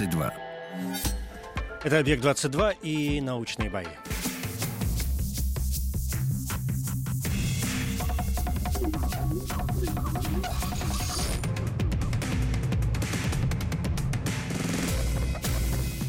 22. 0.00 0.32
Это 1.84 1.98
«Объект-22» 1.98 2.76
и 2.82 3.20
научные 3.20 3.68
бои. 3.68 3.84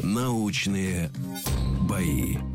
Научные 0.02 1.10
бои. 1.88 2.51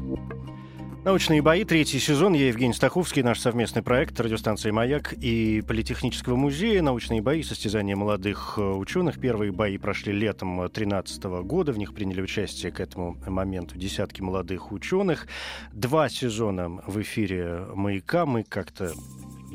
Научные 1.08 1.42
бои, 1.42 1.64
третий 1.64 2.00
сезон. 2.00 2.34
Я 2.34 2.50
Евгений 2.50 2.74
Стаховский, 2.74 3.24
наш 3.24 3.40
совместный 3.40 3.82
проект 3.82 4.20
радиостанции 4.20 4.72
«Маяк» 4.72 5.14
и 5.14 5.64
Политехнического 5.66 6.36
музея. 6.36 6.82
Научные 6.82 7.22
бои, 7.22 7.44
состязания 7.44 7.96
молодых 7.96 8.56
э, 8.58 8.62
ученых. 8.62 9.18
Первые 9.18 9.54
бои 9.54 9.78
прошли 9.78 10.12
летом 10.12 10.58
2013 10.58 11.24
года. 11.46 11.72
В 11.72 11.78
них 11.78 11.94
приняли 11.94 12.22
участие 12.22 12.74
к 12.74 12.82
этому 12.82 13.16
моменту 13.26 13.78
десятки 13.78 14.20
молодых 14.20 14.74
ученых. 14.74 15.28
Два 15.72 16.10
сезона 16.10 16.82
в 16.86 17.02
эфире 17.02 17.66
«Маяка». 17.74 18.26
Мы 18.26 18.44
как-то 18.44 18.92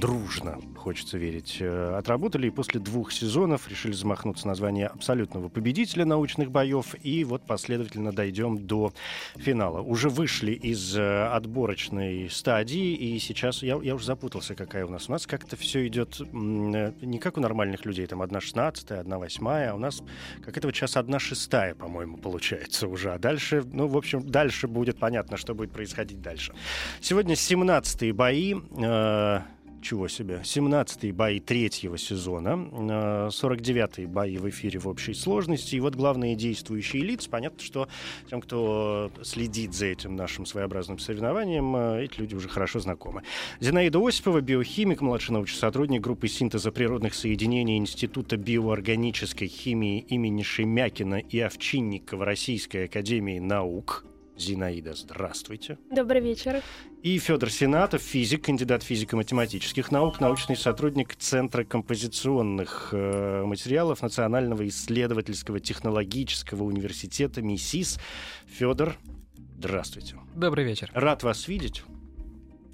дружно, 0.03 0.58
хочется 0.77 1.17
верить, 1.17 1.58
э, 1.61 1.95
отработали. 1.97 2.48
И 2.48 2.50
после 2.50 2.81
двух 2.81 3.12
сезонов 3.12 3.69
решили 3.69 3.92
замахнуться 3.92 4.48
на 4.48 4.56
звание 4.56 4.89
абсолютного 4.89 5.48
победителя 5.48 6.05
научных 6.05 6.50
боев. 6.50 6.97
И 7.05 7.22
вот 7.22 7.47
последовательно 7.47 8.11
дойдем 8.12 8.58
до 8.58 8.92
финала. 9.36 9.80
Уже 9.80 10.08
вышли 10.08 10.53
из 10.53 10.97
э, 10.97 11.27
отборочной 11.28 12.28
стадии. 12.30 12.95
И 12.95 13.20
сейчас 13.20 13.62
я, 13.62 13.78
я 13.80 13.95
уже 13.95 14.05
запутался, 14.05 14.56
какая 14.56 14.84
у 14.84 14.91
нас. 14.91 15.08
У 15.08 15.12
нас 15.12 15.25
как-то 15.25 15.56
все 15.56 15.86
идет 15.86 16.20
э, 16.20 16.25
не 16.27 17.19
как 17.20 17.39
у 17.39 17.41
нормальных 17.41 17.84
людей. 17.84 18.06
Там 18.08 18.23
одна 18.23 18.41
шестнадцатая, 18.41 18.98
одна 18.98 19.20
восьмая. 19.20 19.70
А 19.70 19.75
у 19.77 19.78
нас 19.78 20.03
как 20.45 20.58
это 20.58 20.67
вот 20.67 20.75
сейчас 20.75 20.97
одна 20.97 21.20
шестая, 21.20 21.77
по-моему, 21.77 22.17
получается 22.17 22.89
уже. 22.89 23.14
А 23.14 23.20
дальше, 23.20 23.62
ну, 23.73 23.86
в 23.86 23.97
общем, 23.97 24.28
дальше 24.28 24.67
будет 24.67 24.98
понятно, 24.98 25.36
что 25.36 25.55
будет 25.55 25.70
происходить 25.70 26.20
дальше. 26.20 26.53
Сегодня 27.00 27.34
17-е 27.34 28.12
бои. 28.12 28.56
Э, 28.83 29.42
чего 29.83 30.09
себе, 30.09 30.41
17-е 30.45 31.13
бои 31.13 31.41
третьего 31.41 31.99
сезона, 31.99 32.69
э, 32.73 33.29
49-е 33.29 34.07
бои 34.07 34.39
в 34.39 34.49
эфире 34.49 34.79
в 34.79 34.89
общей 34.89 35.15
сложности. 35.15 35.77
И 35.77 35.81
вот 35.81 35.95
главные 35.95 36.35
действующие 36.35 37.03
лица. 37.03 37.29
Понятно, 37.29 37.61
что 37.61 37.89
тем, 38.31 38.41
кто 38.41 39.11
следит 39.23 39.75
за 39.75 39.87
этим 39.87 40.17
нашим 40.17 40.47
своеобразным 40.47 40.99
соревнованием, 40.99 41.77
э, 41.77 42.05
эти 42.05 42.21
люди 42.21 42.35
уже 42.35 42.49
хорошо 42.49 42.81
знакомы. 42.81 43.23
Зинаида 43.61 43.99
Осипова, 44.07 44.41
биохимик, 44.41 45.01
младший 45.01 45.33
научный 45.33 45.59
сотрудник 45.59 46.01
группы 46.01 46.29
синтеза 46.29 46.73
природных 46.73 47.15
соединений 47.15 47.77
Института 47.77 48.37
биоорганической 48.37 49.49
химии 49.49 50.01
имени 50.01 50.43
Шемякина 50.43 51.17
и 51.17 51.39
Овчинникова 51.41 52.25
Российской 52.25 52.85
Академии 52.85 53.39
Наук. 53.39 54.05
Зинаида, 54.37 54.95
здравствуйте. 54.95 55.79
Добрый 55.91 56.20
вечер. 56.20 56.63
И 57.03 57.19
Федор 57.19 57.51
Сенатов, 57.51 58.03
физик, 58.03 58.45
кандидат 58.45 58.83
физико-математических 58.83 59.91
наук, 59.91 60.20
научный 60.20 60.57
сотрудник 60.57 61.15
Центра 61.17 61.65
композиционных 61.65 62.91
э, 62.92 63.45
материалов 63.45 64.03
Национального 64.03 64.67
исследовательского 64.69 65.61
технологического 65.61 66.65
университета 66.65 67.42
МИСИС. 67.42 67.98
Федор, 68.47 68.97
здравствуйте. 69.59 70.17
Добрый 70.35 70.65
вечер. 70.65 70.91
Рад 70.95 71.23
вас 71.23 71.48
видеть. 71.48 71.83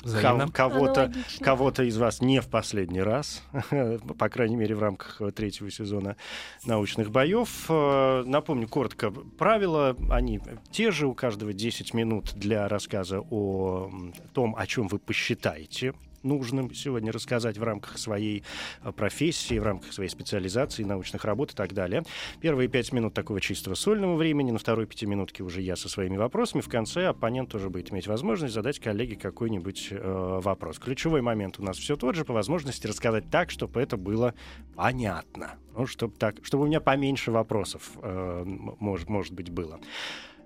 Взаимно. 0.09 0.49
Кого-то, 0.51 1.13
кого-то 1.41 1.83
из 1.85 1.97
вас 1.97 2.21
не 2.21 2.41
в 2.41 2.49
последний 2.49 3.03
раз, 3.03 3.43
по 4.19 4.29
крайней 4.29 4.57
мере, 4.57 4.75
в 4.75 4.81
рамках 4.81 5.21
третьего 5.35 5.71
сезона 5.71 6.17
научных 6.65 7.11
боев. 7.11 7.67
Э, 7.69 8.23
Напомню 8.25 8.69
коротко 8.69 9.11
правила. 9.11 9.97
Они 10.11 10.41
те 10.71 10.91
же. 10.91 11.07
У 11.07 11.15
каждого 11.15 11.53
10 11.53 11.95
минут 11.95 12.33
для 12.35 12.69
рассказа 12.69 13.21
о 13.21 13.91
том, 14.33 14.55
о 14.57 14.67
чем 14.67 14.89
вы 14.89 14.99
посчитаете 14.99 15.95
нужным 16.29 16.73
сегодня 16.75 17.11
рассказать 17.11 17.59
в 17.59 17.63
рамках 17.63 17.99
своей 17.99 18.45
э, 18.83 18.93
профессии, 18.93 19.59
в 19.59 19.63
рамках 19.63 19.93
своей 19.93 20.11
специализации, 20.11 20.85
научных 20.85 21.25
работ 21.25 21.53
и 21.53 21.57
так 21.57 21.73
далее. 21.73 22.05
Первые 22.41 22.69
пять 22.69 22.93
минут 22.93 23.15
такого 23.15 23.41
чистого 23.41 23.75
сольного 23.75 24.15
времени, 24.17 24.51
на 24.51 24.59
второй 24.59 24.87
пятиминутке 24.87 25.43
уже 25.43 25.63
я 25.63 25.77
со 25.77 25.89
своими 25.89 26.17
вопросами. 26.17 26.61
В 26.61 26.69
конце 26.69 27.07
оппонент 27.07 27.51
тоже 27.51 27.71
будет 27.71 27.91
иметь 27.93 28.07
возможность 28.07 28.55
задать 28.55 28.79
коллеге 28.79 29.17
какой-нибудь 29.17 29.89
э, 29.91 30.41
вопрос. 30.43 30.79
Ключевой 30.79 31.23
момент 31.23 31.59
у 31.59 31.63
нас 31.63 31.79
все 31.79 31.97
тот 31.97 32.15
же, 32.15 32.25
по 32.25 32.33
возможности 32.33 32.87
рассказать 32.87 33.31
так, 33.31 33.51
чтобы 33.51 33.81
это 33.81 33.97
было 33.97 34.35
понятно. 34.77 35.57
Ну, 35.77 35.87
чтобы, 35.87 36.15
так, 36.17 36.37
чтобы 36.43 36.65
у 36.65 36.67
меня 36.67 36.81
поменьше 36.81 37.31
вопросов, 37.31 37.93
э, 38.03 38.45
может, 38.45 39.09
может 39.09 39.33
быть, 39.33 39.51
было. 39.51 39.81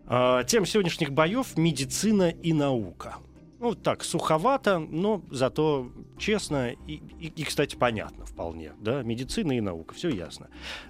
Э, 0.07 0.43
тем 0.47 0.67
сегодняшних 0.67 1.11
боев— 1.11 1.57
медицина 1.57 2.31
и 2.31 2.53
наука. 2.53 3.17
Ну, 3.63 3.77
так, 3.77 4.03
суховато, 4.03 4.81
но 4.81 5.23
зато 5.31 5.93
честно 6.19 6.73
и, 6.89 6.95
и, 7.21 7.29
и, 7.29 7.45
кстати, 7.45 7.77
понятно 7.77 8.27
вполне. 8.27 8.73
Да? 8.81 9.05
Медицина 9.05 9.53
и 9.53 9.61
наука, 9.61 9.95
все 9.95 10.09
ясно. 10.09 10.49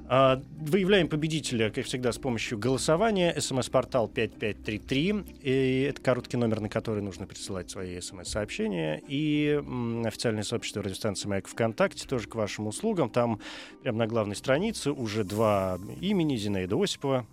А, 0.08 0.42
Выявляем 0.58 1.08
победителя, 1.08 1.68
как 1.70 1.84
всегда, 1.84 2.12
с 2.12 2.18
помощью 2.18 2.56
голосования. 2.56 3.38
СМС-портал 3.38 4.08
5533. 4.08 5.14
И 5.42 5.86
это 5.90 6.00
короткий 6.00 6.38
номер, 6.38 6.60
на 6.60 6.70
который 6.70 7.02
нужно 7.02 7.26
присылать 7.26 7.70
свои 7.70 8.00
СМС-сообщения. 8.00 9.02
И 9.06 9.60
м, 9.62 10.06
официальное 10.06 10.42
сообщество 10.42 10.82
радиостанции 10.82 11.28
«Маяк» 11.28 11.48
ВКонтакте 11.48 12.08
тоже 12.08 12.26
к 12.26 12.34
вашим 12.36 12.68
услугам. 12.68 13.10
Там 13.10 13.38
прямо 13.82 13.98
на 13.98 14.06
главной 14.06 14.34
странице 14.34 14.92
уже 14.92 15.24
два 15.24 15.78
имени. 16.00 16.36
Зинаида 16.36 16.82
Осипова, 16.82 17.26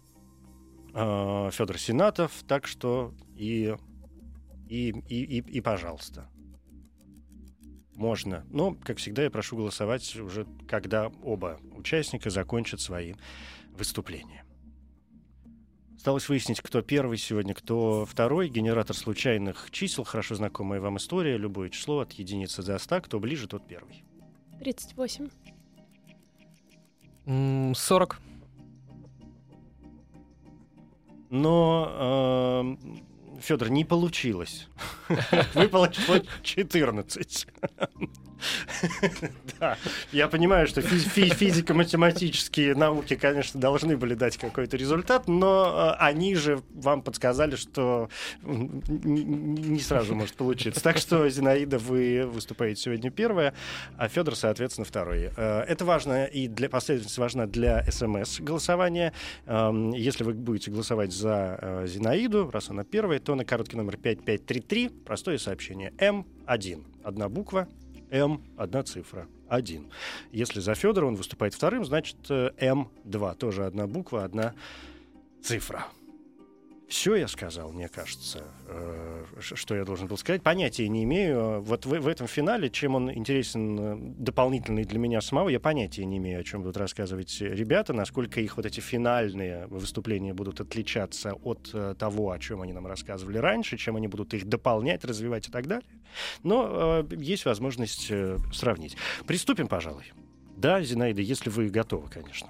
Федор 0.91 1.77
Сенатов. 1.77 2.33
Так 2.45 2.67
что 2.67 3.13
и 3.37 3.77
и, 4.69 4.89
и, 5.09 5.23
и, 5.23 5.37
и 5.39 5.61
пожалуйста. 5.61 6.29
Можно. 7.95 8.45
Но, 8.49 8.75
как 8.75 8.97
всегда, 8.97 9.23
я 9.23 9.29
прошу 9.29 9.57
голосовать 9.57 10.15
уже, 10.15 10.47
когда 10.67 11.11
оба 11.21 11.59
участника 11.75 12.29
закончат 12.29 12.79
свои 12.79 13.15
выступления. 13.71 14.45
Осталось 15.97 16.29
выяснить, 16.29 16.61
кто 16.61 16.81
первый 16.81 17.17
сегодня, 17.17 17.53
кто 17.53 18.05
второй. 18.05 18.47
Генератор 18.47 18.95
случайных 18.95 19.69
чисел, 19.71 20.05
хорошо 20.05 20.35
знакомая 20.35 20.79
вам 20.79 20.95
история. 20.95 21.35
Любое 21.35 21.69
число 21.69 21.99
от 21.99 22.13
единицы 22.13 22.63
до 22.63 22.77
100. 22.77 23.01
Кто 23.01 23.19
ближе, 23.19 23.47
тот 23.49 23.67
первый. 23.67 24.05
38. 24.59 25.29
М, 27.25 27.75
40. 27.75 28.21
Но, 31.31 32.77
Федор, 33.41 33.69
не 33.69 33.85
получилось. 33.85 34.67
Выпало 35.53 35.89
число 35.89 36.17
14. 36.43 37.47
Да, 39.59 39.77
я 40.11 40.27
понимаю, 40.29 40.67
что 40.67 40.81
фи- 40.81 40.97
фи- 40.99 41.29
физико-математические 41.33 42.75
науки, 42.75 43.15
конечно, 43.15 43.59
должны 43.59 43.97
были 43.97 44.13
дать 44.13 44.37
какой-то 44.37 44.77
результат, 44.77 45.27
но 45.27 45.93
э, 45.97 46.03
они 46.03 46.35
же 46.35 46.61
вам 46.73 47.01
подсказали, 47.01 47.55
что 47.55 48.09
не 48.43 49.79
сразу 49.79 50.15
может 50.15 50.35
получиться. 50.35 50.81
Так 50.81 50.97
что, 50.97 51.27
Зинаида, 51.29 51.77
вы 51.77 52.25
выступаете 52.25 52.81
сегодня 52.81 53.11
первая, 53.11 53.53
а 53.97 54.07
Федор, 54.07 54.35
соответственно, 54.35 54.85
второй. 54.85 55.29
Э, 55.35 55.61
Это 55.67 55.83
важно 55.85 56.25
и 56.25 56.47
для 56.47 56.69
последовательность 56.69 57.17
важна 57.17 57.45
для 57.47 57.83
СМС-голосования. 57.91 59.13
Эм, 59.45 59.91
Если 59.91 60.23
вы 60.23 60.33
будете 60.33 60.71
голосовать 60.71 61.11
за 61.11 61.57
э, 61.61 61.87
Зинаиду, 61.87 62.49
раз 62.51 62.69
она 62.69 62.83
первая, 62.83 63.19
то 63.19 63.35
на 63.35 63.43
короткий 63.45 63.75
номер 63.77 63.97
5533 63.97 64.89
простое 65.05 65.37
сообщение 65.37 65.91
М1. 65.97 66.85
Одна 67.03 67.29
буква, 67.29 67.67
М, 68.11 68.41
одна 68.57 68.83
цифра, 68.83 69.27
один. 69.47 69.91
Если 70.31 70.59
за 70.59 70.75
Федора 70.75 71.05
он 71.05 71.15
выступает 71.15 71.53
вторым, 71.53 71.85
значит 71.85 72.17
э, 72.29 72.51
М2, 72.57 73.35
тоже 73.35 73.65
одна 73.65 73.87
буква, 73.87 74.23
одна 74.23 74.53
цифра. 75.41 75.85
Все 76.89 77.15
я 77.15 77.27
сказал, 77.27 77.71
мне 77.71 77.87
кажется, 77.87 78.43
э, 78.67 79.25
что 79.39 79.75
я 79.75 79.85
должен 79.85 80.07
был 80.07 80.17
сказать. 80.17 80.41
Понятия 80.41 80.87
не 80.87 81.03
имею. 81.03 81.61
Вот 81.61 81.85
в, 81.85 82.07
этом 82.07 82.25
финале, 82.25 82.71
чем 82.71 82.95
он 82.95 83.13
интересен 83.13 83.79
э, 83.79 83.95
дополнительный 84.17 84.85
для 84.85 84.97
меня 84.97 85.21
самого, 85.21 85.49
я 85.49 85.59
понятия 85.59 86.03
не 86.05 86.17
имею, 86.17 86.41
о 86.41 86.43
чем 86.43 86.63
будут 86.63 86.77
рассказывать 86.77 87.41
ребята, 87.41 87.93
насколько 87.93 88.41
их 88.41 88.57
вот 88.57 88.65
эти 88.65 88.79
финальные 88.79 89.67
выступления 89.67 90.33
будут 90.33 90.61
отличаться 90.61 91.33
от 91.33 91.69
э, 91.73 91.93
того, 91.97 92.31
о 92.31 92.39
чем 92.39 92.63
они 92.63 92.73
нам 92.73 92.87
рассказывали 92.87 93.37
раньше, 93.37 93.77
чем 93.77 93.95
они 93.95 94.07
будут 94.07 94.33
их 94.33 94.45
дополнять, 94.47 95.05
развивать 95.05 95.47
и 95.47 95.51
так 95.51 95.67
далее. 95.67 95.87
Но 96.41 97.05
есть 97.11 97.45
возможность 97.45 98.11
сравнить. 98.51 98.97
Приступим, 99.27 99.67
пожалуй. 99.67 100.11
Да, 100.57 100.81
Зинаида, 100.81 101.21
если 101.21 101.51
вы 101.51 101.69
готовы, 101.69 102.09
конечно. 102.09 102.49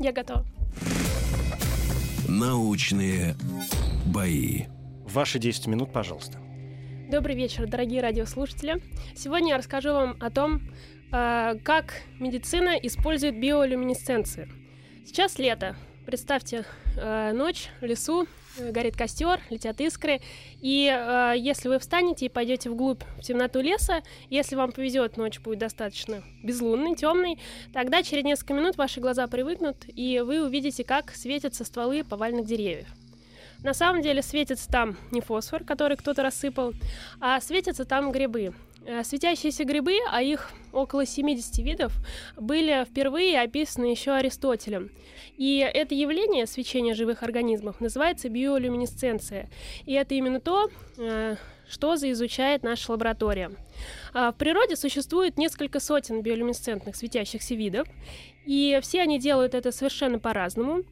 Я 0.00 0.12
готова. 0.12 0.46
Научные 2.28 3.36
бои. 4.06 4.62
Ваши 5.06 5.38
10 5.38 5.66
минут, 5.66 5.92
пожалуйста. 5.92 6.38
Добрый 7.10 7.36
вечер, 7.36 7.66
дорогие 7.66 8.00
радиослушатели. 8.00 8.82
Сегодня 9.14 9.50
я 9.50 9.58
расскажу 9.58 9.92
вам 9.92 10.16
о 10.20 10.30
том, 10.30 10.62
э, 11.12 11.58
как 11.62 12.02
медицина 12.18 12.70
использует 12.76 13.38
биолюминесценцию. 13.38 14.48
Сейчас 15.06 15.38
лето. 15.38 15.76
Представьте, 16.06 16.64
э, 16.96 17.32
ночь 17.32 17.68
в 17.82 17.84
лесу, 17.84 18.26
горит 18.58 18.96
костер, 18.96 19.40
летят 19.50 19.80
искры. 19.80 20.20
И 20.60 20.88
э, 20.92 21.34
если 21.36 21.68
вы 21.68 21.78
встанете 21.78 22.26
и 22.26 22.28
пойдете 22.28 22.70
вглубь 22.70 23.02
в 23.18 23.22
темноту 23.22 23.60
леса, 23.60 24.02
если 24.30 24.56
вам 24.56 24.72
повезет, 24.72 25.16
ночь 25.16 25.40
будет 25.40 25.58
достаточно 25.58 26.22
безлунной, 26.42 26.94
темной, 26.94 27.38
тогда 27.72 28.02
через 28.02 28.24
несколько 28.24 28.54
минут 28.54 28.76
ваши 28.76 29.00
глаза 29.00 29.26
привыкнут, 29.26 29.76
и 29.86 30.20
вы 30.24 30.44
увидите, 30.44 30.84
как 30.84 31.10
светятся 31.14 31.64
стволы 31.64 32.04
поваленных 32.04 32.46
деревьев. 32.46 32.88
На 33.64 33.72
самом 33.72 34.02
деле 34.02 34.22
светится 34.22 34.68
там 34.68 34.96
не 35.10 35.22
фосфор, 35.22 35.64
который 35.64 35.96
кто-то 35.96 36.22
рассыпал, 36.22 36.74
а 37.18 37.40
светятся 37.40 37.86
там 37.86 38.12
грибы. 38.12 38.52
Э, 38.86 39.02
Светящиеся 39.02 39.64
грибы, 39.64 39.98
а 40.10 40.22
их 40.22 40.50
около 40.72 41.06
70 41.06 41.58
видов, 41.58 41.92
были 42.36 42.84
впервые 42.84 43.40
описаны 43.40 43.86
еще 43.86 44.12
Аристотелем. 44.12 44.90
И 45.38 45.58
это 45.58 45.94
явление 45.94 46.46
свечения 46.46 46.94
живых 46.94 47.22
организмов 47.22 47.80
называется 47.80 48.28
биолюминесценция. 48.28 49.48
И 49.86 49.94
это 49.94 50.14
именно 50.14 50.38
то, 50.38 50.68
э, 50.98 51.36
что 51.68 51.94
изучает 51.94 52.62
наша 52.62 52.92
лаборатория. 52.92 53.52
А 54.12 54.32
В 54.32 54.36
природе 54.36 54.76
существует 54.76 55.38
несколько 55.38 55.80
сотен 55.80 56.20
биолюминесцентных 56.20 56.94
светящихся 56.94 57.54
видов, 57.54 57.88
и 58.44 58.78
все 58.82 59.00
они 59.00 59.18
делают 59.18 59.54
это 59.54 59.72
совершенно 59.72 60.18
по-разному. 60.18 60.82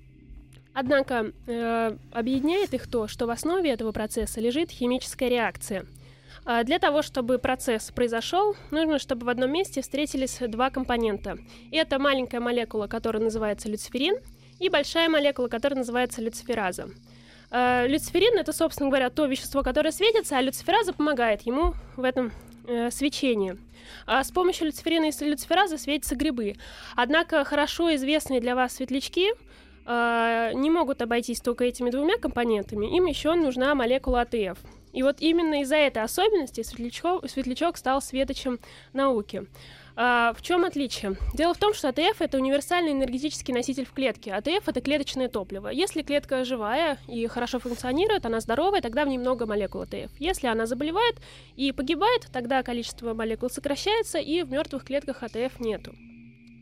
Однако 0.72 1.32
э, 1.46 1.96
объединяет 2.10 2.72
их 2.72 2.90
то, 2.90 3.06
что 3.06 3.26
в 3.26 3.30
основе 3.30 3.70
этого 3.70 3.92
процесса 3.92 4.40
лежит 4.40 4.70
химическая 4.70 5.28
реакция. 5.28 5.84
А 6.44 6.64
Для 6.64 6.78
того, 6.78 7.02
чтобы 7.02 7.38
процесс 7.38 7.90
произошел, 7.92 8.56
нужно, 8.70 8.98
чтобы 8.98 9.26
в 9.26 9.28
одном 9.28 9.52
месте 9.52 9.80
встретились 9.80 10.38
два 10.40 10.70
компонента. 10.70 11.38
Это 11.70 11.98
маленькая 12.00 12.40
молекула, 12.40 12.88
которая 12.88 13.22
называется 13.22 13.68
люциферин, 13.68 14.16
и 14.58 14.68
большая 14.68 15.08
молекула, 15.08 15.48
которая 15.48 15.78
называется 15.78 16.20
люцифераза. 16.20 16.88
Люциферин 17.50 18.38
это, 18.38 18.52
собственно 18.52 18.88
говоря, 18.88 19.10
то 19.10 19.26
вещество, 19.26 19.62
которое 19.62 19.92
светится, 19.92 20.38
а 20.38 20.40
люцифераза 20.40 20.92
помогает 20.94 21.42
ему 21.42 21.74
в 21.96 22.02
этом 22.02 22.32
э, 22.66 22.90
свечении. 22.90 23.58
А 24.06 24.24
с 24.24 24.30
помощью 24.30 24.66
люциферина 24.66 25.10
и 25.10 25.24
люциферазы 25.24 25.76
светятся 25.76 26.16
грибы. 26.16 26.56
Однако 26.96 27.44
хорошо 27.44 27.94
известные 27.94 28.40
для 28.40 28.54
вас 28.54 28.76
светлячки 28.76 29.32
э, 29.84 30.50
не 30.54 30.70
могут 30.70 31.02
обойтись 31.02 31.40
только 31.40 31.64
этими 31.64 31.90
двумя 31.90 32.16
компонентами. 32.16 32.96
Им 32.96 33.04
еще 33.04 33.34
нужна 33.34 33.74
молекула 33.74 34.22
АТФ. 34.22 34.58
И 34.92 35.02
вот 35.02 35.20
именно 35.20 35.62
из-за 35.62 35.76
этой 35.76 36.02
особенности 36.02 36.62
светлячок, 36.62 37.28
светлячок 37.28 37.76
стал 37.76 38.02
светочем 38.02 38.58
науки. 38.92 39.46
А, 39.94 40.32
в 40.32 40.42
чем 40.42 40.64
отличие? 40.64 41.16
Дело 41.34 41.54
в 41.54 41.58
том, 41.58 41.74
что 41.74 41.88
АТФ 41.88 42.20
это 42.20 42.38
универсальный 42.38 42.92
энергетический 42.92 43.52
носитель 43.52 43.84
в 43.84 43.92
клетке. 43.92 44.32
АТФ 44.32 44.68
это 44.68 44.80
клеточное 44.80 45.28
топливо. 45.28 45.68
Если 45.68 46.02
клетка 46.02 46.44
живая 46.44 46.98
и 47.08 47.26
хорошо 47.26 47.58
функционирует, 47.58 48.24
она 48.24 48.40
здоровая, 48.40 48.80
тогда 48.80 49.04
в 49.04 49.08
ней 49.08 49.18
много 49.18 49.46
молекул 49.46 49.82
АТФ. 49.82 50.10
Если 50.18 50.46
она 50.46 50.66
заболевает 50.66 51.16
и 51.56 51.72
погибает, 51.72 52.28
тогда 52.32 52.62
количество 52.62 53.12
молекул 53.12 53.50
сокращается, 53.50 54.18
и 54.18 54.42
в 54.42 54.50
мертвых 54.50 54.84
клетках 54.84 55.22
АТФ 55.22 55.60
нету. 55.60 55.94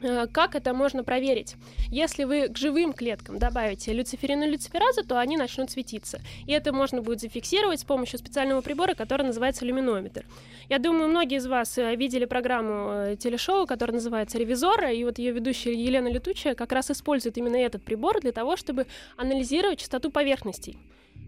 Э, 0.03 0.27
Как 0.27 0.55
это 0.55 0.73
можно 0.73 1.05
проверить? 1.05 1.57
Если 1.91 2.25
вы 2.25 2.49
к 2.49 2.57
живым 2.57 2.93
клеткам 2.93 3.39
добавите 3.39 3.93
люциферин 3.93 4.43
и 4.43 4.47
люциферазу, 4.47 5.05
то 5.05 5.19
они 5.19 5.37
начнут 5.37 5.71
светиться. 5.71 6.21
И 6.47 6.53
это 6.53 6.73
можно 6.73 7.03
будет 7.03 7.21
зафиксировать 7.21 7.81
с 7.81 7.85
помощью 7.85 8.19
специального 8.19 8.61
прибора, 8.61 8.95
который 8.95 9.27
называется 9.27 9.65
люминометр. 9.65 10.25
Я 10.69 10.79
думаю, 10.79 11.09
многие 11.09 11.39
из 11.39 11.47
вас 11.47 11.77
э, 11.79 11.95
видели 11.97 12.25
программу 12.25 12.91
э, 12.91 13.17
телешоу, 13.17 13.67
которая 13.67 13.95
называется 13.95 14.39
«Ревизор», 14.39 14.85
и 14.87 15.05
вот 15.05 15.19
ее 15.19 15.33
ведущая 15.33 15.75
Елена 15.75 16.09
Летучая 16.09 16.55
как 16.55 16.73
раз 16.73 16.91
использует 16.91 17.37
именно 17.39 17.57
этот 17.57 17.83
прибор 17.83 18.21
для 18.21 18.33
того, 18.33 18.57
чтобы 18.57 18.87
анализировать 19.17 19.81
частоту 19.81 20.11
поверхностей 20.11 20.79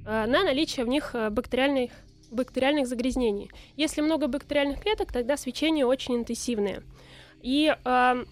на 0.05 0.27
наличие 0.27 0.85
в 0.85 0.89
них 0.89 1.15
бактериальных 1.31 1.93
бактериальных 2.33 2.89
загрязнений. 2.89 3.51
Если 3.77 4.01
много 4.01 4.27
бактериальных 4.27 4.81
клеток, 4.81 5.13
тогда 5.13 5.37
свечение 5.37 5.87
очень 5.87 6.17
интенсивное. 6.17 6.83
И 7.43 7.75
э, 7.85 8.25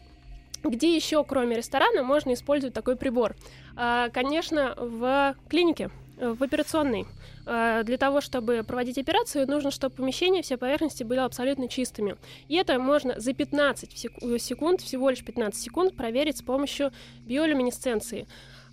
где 0.63 0.95
еще, 0.95 1.25
кроме 1.25 1.57
ресторана, 1.57 2.03
можно 2.03 2.33
использовать 2.35 2.75
такой 2.75 2.97
прибор? 2.97 3.35
А, 3.77 4.09
Конечно, 4.11 4.75
в 4.77 5.35
клинике, 5.49 5.91
э, 6.19 6.33
в 6.33 6.43
операционной. 6.43 7.07
А, 7.47 7.83
Для 7.83 7.97
того, 7.97 8.21
чтобы 8.21 8.63
проводить 8.67 8.99
операцию, 8.99 9.49
нужно, 9.49 9.71
чтобы 9.71 9.95
помещения, 9.97 10.43
все 10.43 10.57
поверхности 10.57 11.03
были 11.03 11.21
абсолютно 11.21 11.69
чистыми. 11.69 12.17
И 12.49 12.57
это 12.57 12.79
можно 12.79 13.19
за 13.19 13.33
15 13.33 13.97
сек- 13.97 14.23
э, 14.23 14.39
секунд, 14.39 14.81
всего 14.83 15.09
лишь 15.11 15.25
15 15.25 15.61
секунд, 15.63 15.97
проверить 15.97 16.37
с 16.39 16.43
помощью 16.43 16.93
биолюминесценции. 17.27 18.27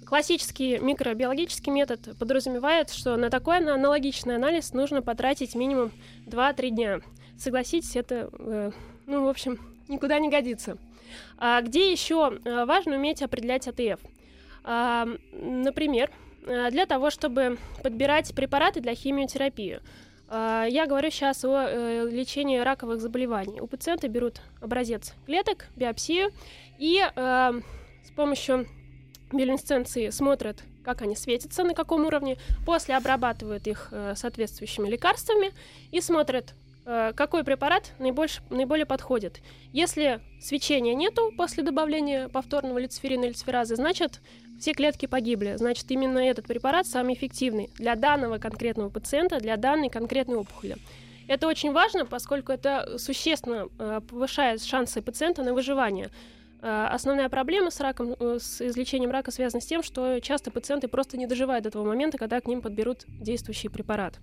Классический 0.06 0.78
микробиологический 0.80 1.72
метод 1.72 2.18
подразумевает, 2.19 2.90
что 2.92 3.18
на 3.18 3.30
такой 3.30 3.57
ана- 3.57 3.74
аналогичный 3.74 4.36
анализ 4.36 4.74
нужно 4.74 5.01
потратить 5.01 5.56
минимум 5.56 5.92
2-3 6.25 6.69
дня. 6.69 7.00
Согласитесь, 7.38 7.95
это, 7.95 8.30
э, 8.40 8.72
ну, 9.06 9.25
в 9.25 9.28
общем, 9.28 9.60
никуда 9.88 10.19
не 10.19 10.30
годится. 10.30 10.78
А 11.38 11.62
где 11.62 11.92
еще 11.92 12.39
э, 12.44 12.65
важно 12.65 12.95
уметь 12.95 13.21
определять 13.21 13.68
АТФ? 13.68 14.00
А, 14.63 15.07
например, 15.31 16.12
э, 16.45 16.71
для 16.71 16.86
того, 16.86 17.09
чтобы 17.09 17.57
подбирать 17.83 18.33
препараты 18.36 18.81
для 18.81 18.95
химиотерапии. 18.95 19.80
А, 20.30 20.65
Я 20.65 20.88
говорю 20.88 21.09
сейчас 21.09 21.44
о 21.45 21.68
э, 21.68 22.09
лечении 22.09 22.59
раковых 22.59 23.01
заболеваний. 23.01 23.62
У 23.62 23.68
пациента 23.68 24.07
берут 24.07 24.42
образец 24.61 25.14
клеток, 25.26 25.68
биопсию, 25.76 26.31
и 26.80 27.02
с 27.16 28.11
помощью 28.16 28.68
биолюминесценции 29.31 30.09
смотрят, 30.09 30.64
как 30.83 31.02
они 31.02 31.16
светятся, 31.16 31.64
на 31.64 31.73
каком 31.73 32.06
уровне, 32.06 32.37
после 32.66 32.95
обрабатывают 32.95 33.68
их 33.68 33.90
э, 33.92 34.14
соответствующими 34.16 34.87
лекарствами 34.87 35.52
и 35.92 35.99
смотрят, 35.99 36.54
какой 37.15 37.44
препарат 37.44 37.91
наибольш- 37.99 38.41
наиболее 38.49 38.85
подходит. 38.85 39.41
Если 39.73 40.21
свечения 40.39 40.94
нету 40.94 41.33
после 41.37 41.63
добавления 41.63 42.29
повторного 42.29 42.77
люциферина 42.77 43.23
или 43.25 43.29
люциферазы, 43.29 43.75
значит, 43.75 44.21
все 44.59 44.73
клетки 44.73 45.06
погибли. 45.06 45.56
Значит, 45.57 45.91
именно 45.91 46.19
этот 46.19 46.47
препарат 46.47 46.87
самый 46.87 47.13
эффективный 47.13 47.69
для 47.75 47.95
данного 47.95 48.37
конкретного 48.37 48.89
пациента, 48.89 49.39
для 49.39 49.57
данной 49.57 49.89
конкретной 49.89 50.37
опухоли. 50.37 50.77
Это 51.27 51.47
очень 51.47 51.73
важно, 51.73 52.06
поскольку 52.06 52.53
это 52.53 52.97
существенно 52.97 53.67
э, 53.77 53.99
повышает 54.09 54.63
шансы 54.63 55.01
пациента 55.01 55.44
на 55.44 55.53
выживание. 55.53 56.09
Э, 56.61 56.87
Основная 56.89 57.27
проблема 57.27 57.69
с 57.69 57.81
раком, 57.81 58.15
э, 58.17 58.37
с 58.39 58.61
излечением 58.61 59.11
рака 59.11 59.31
связана 59.31 59.59
с 59.59 59.65
тем, 59.65 59.83
что 59.83 60.21
часто 60.21 60.51
пациенты 60.51 60.87
просто 60.87 61.17
не 61.17 61.27
доживают 61.27 61.65
до 61.65 61.71
того 61.71 61.83
момента, 61.85 62.17
когда 62.17 62.39
к 62.39 62.47
ним 62.47 62.61
подберут 62.61 63.03
действующий 63.07 63.67
препарат. 63.67 64.19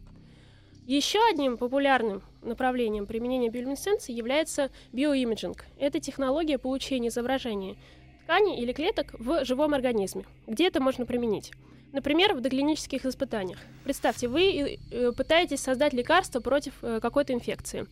Еще 0.86 1.18
одним 1.30 1.56
популярным 1.56 2.22
направлением 2.42 3.06
применения 3.06 3.48
биолюминесценции 3.48 4.12
является 4.12 4.70
биоимиджинг. 4.92 5.64
Это 5.78 5.98
технология 5.98 6.58
получения 6.58 7.08
изображения 7.08 7.76
тканей 8.24 8.60
или 8.60 8.72
клеток 8.72 9.14
в 9.18 9.44
живом 9.46 9.72
организме. 9.72 10.26
Где 10.46 10.66
это 10.66 10.82
можно 10.82 11.06
применить? 11.06 11.52
Например, 11.92 12.34
в 12.34 12.40
доклинических 12.40 13.06
испытаниях. 13.06 13.60
Представьте, 13.84 14.28
вы 14.28 14.78
э, 14.90 15.12
пытаетесь 15.12 15.60
создать 15.60 15.94
лекарство 15.94 16.40
против 16.40 16.74
э, 16.82 16.98
какой-то 17.00 17.32
инфекции. 17.32 17.86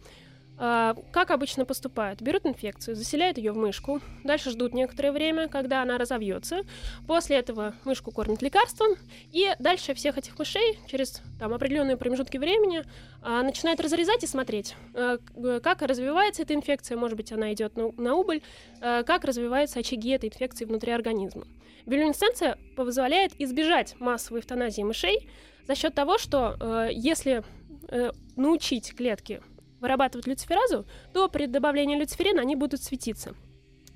А, 0.59 0.95
Как 1.13 1.31
обычно 1.31 1.65
поступают? 1.65 2.21
Берут 2.23 2.47
инфекцию, 2.47 2.95
заселяют 2.95 3.39
ее 3.39 3.53
в 3.53 3.57
мышку, 3.57 4.01
дальше 4.23 4.51
ждут 4.51 4.75
некоторое 4.75 5.13
время, 5.13 5.49
когда 5.49 5.83
она 5.83 5.99
разовьется. 5.99 6.63
После 7.07 7.37
этого 7.37 7.75
мышку 7.85 8.11
кормят 8.11 8.43
лекарством, 8.43 8.97
и 9.33 9.51
дальше 9.59 9.95
всех 9.95 10.19
этих 10.19 10.39
мышей 10.39 10.79
через 10.87 11.23
там, 11.39 11.53
определенные 11.53 11.97
промежутки 11.97 12.37
времени 12.37 12.85
а, 13.23 13.43
начинают 13.43 13.81
разрезать 13.81 14.25
и 14.25 14.27
смотреть, 14.27 14.77
а, 14.95 15.19
как 15.61 15.83
развивается 15.83 16.43
эта 16.43 16.55
инфекция, 16.55 16.97
может 16.97 17.17
быть, 17.17 17.33
она 17.33 17.53
идет 17.53 17.77
на, 17.77 17.91
на 17.93 18.15
убыль, 18.15 18.43
а, 18.81 19.03
как 19.03 19.25
развиваются 19.25 19.81
очаги 19.81 20.11
этой 20.11 20.29
инфекции 20.29 20.65
внутри 20.65 20.93
организма. 20.93 21.47
Биолюминесценция 21.87 22.59
позволяет 22.77 23.33
избежать 23.41 23.97
массовой 23.99 24.41
эвтаназии 24.41 24.83
мышей 24.83 25.29
за 25.67 25.75
счет 25.75 25.95
того, 25.95 26.19
что 26.19 26.57
э, 26.61 26.89
если 26.93 27.43
э, 27.89 28.11
научить 28.37 28.95
клетки 28.95 29.41
вырабатывать 29.83 30.27
люциферазу, 30.27 30.87
то 31.13 31.29
при 31.29 31.47
добавлении 31.47 31.99
люциферина 31.99 32.41
они 32.41 32.57
будут 32.57 32.83
светиться. 32.83 33.35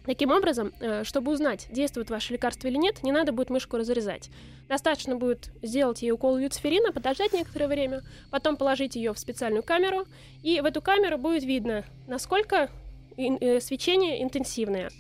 Таким 0.04 0.30
образом, 0.30 0.72
э, 0.80 1.02
чтобы 1.02 1.32
узнать, 1.32 1.66
действует 1.70 2.10
ваше 2.10 2.32
лекарство 2.34 2.68
или 2.68 2.76
нет, 2.76 3.02
не 3.02 3.10
надо 3.10 3.32
будет 3.32 3.50
мышку 3.50 3.76
разрезать. 3.76 4.30
Достаточно 4.68 5.16
будет 5.16 5.50
сделать 5.62 6.02
ей 6.02 6.12
укол 6.12 6.36
люциферина, 6.36 6.92
подождать 6.92 7.32
некоторое 7.32 7.66
время, 7.66 8.02
потом 8.30 8.56
положить 8.56 8.94
ее 8.94 9.12
в 9.12 9.18
специальную 9.18 9.64
камеру, 9.64 10.06
и 10.42 10.60
в 10.60 10.64
эту 10.64 10.80
камеру 10.80 11.18
будет 11.18 11.42
видно, 11.42 11.84
насколько 12.06 12.70
э, 13.16 13.60
свечение 13.60 14.22
интенсивное. 14.22 14.90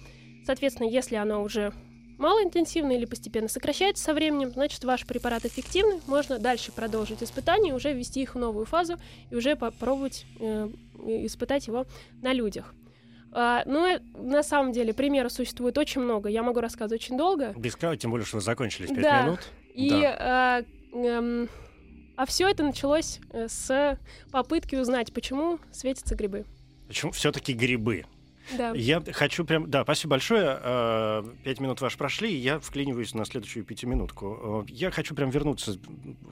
Соответственно, 0.44 0.88
если 0.88 1.16
оно 1.16 1.42
уже 1.42 1.72
малоинтенсивное 2.18 2.96
или 2.96 3.04
постепенно 3.04 3.48
сокращается 3.48 4.02
со 4.04 4.14
временем, 4.14 4.50
значит 4.50 4.82
ваш 4.84 5.06
препарат 5.06 5.44
эффективный, 5.44 6.00
можно 6.06 6.38
дальше 6.38 6.72
продолжить 6.72 7.22
испытания, 7.22 7.74
уже 7.74 7.92
ввести 7.92 8.22
их 8.22 8.34
в 8.34 8.38
новую 8.38 8.66
фазу 8.66 8.96
и 9.30 9.34
уже 9.34 9.56
попробовать 9.56 10.26
э, 10.40 10.68
испытать 11.24 11.66
его 11.66 11.86
на 12.22 12.32
людях. 12.32 12.74
А, 13.32 13.62
ну, 13.66 13.84
э, 13.86 13.98
на 14.14 14.42
самом 14.42 14.72
деле, 14.72 14.94
примеров 14.94 15.32
существует 15.32 15.76
очень 15.76 16.00
много. 16.00 16.28
Я 16.28 16.42
могу 16.42 16.60
рассказывать 16.60 17.02
очень 17.02 17.18
долго. 17.18 17.52
Без 17.56 17.76
края, 17.76 17.96
тем 17.96 18.10
более, 18.10 18.24
что 18.24 18.36
вы 18.36 18.42
закончились 18.42 18.88
5 18.88 19.02
Да. 19.02 19.22
минут. 19.22 19.40
И, 19.74 19.90
а, 19.92 20.62
эм, 20.94 21.48
а 22.16 22.24
все 22.24 22.48
это 22.48 22.62
началось 22.62 23.20
э, 23.32 23.46
с 23.48 23.98
попытки 24.32 24.76
узнать, 24.76 25.12
почему 25.12 25.58
светятся 25.70 26.14
грибы. 26.14 26.46
Почему 26.88 27.12
все-таки 27.12 27.52
грибы? 27.52 28.06
Да. 28.56 28.72
Я 28.74 29.02
хочу 29.12 29.44
прям... 29.44 29.70
Да, 29.70 29.82
спасибо 29.82 30.12
большое. 30.12 30.58
Э, 30.62 31.24
Пять 31.44 31.60
минут 31.60 31.80
ваши 31.80 31.98
прошли, 31.98 32.32
и 32.32 32.36
я 32.36 32.58
вклиниваюсь 32.58 33.14
на 33.14 33.24
следующую 33.24 33.64
пятиминутку. 33.64 34.64
Э, 34.68 34.72
Я 34.72 34.90
хочу 34.90 35.14
прям 35.14 35.30
вернуться 35.30 35.78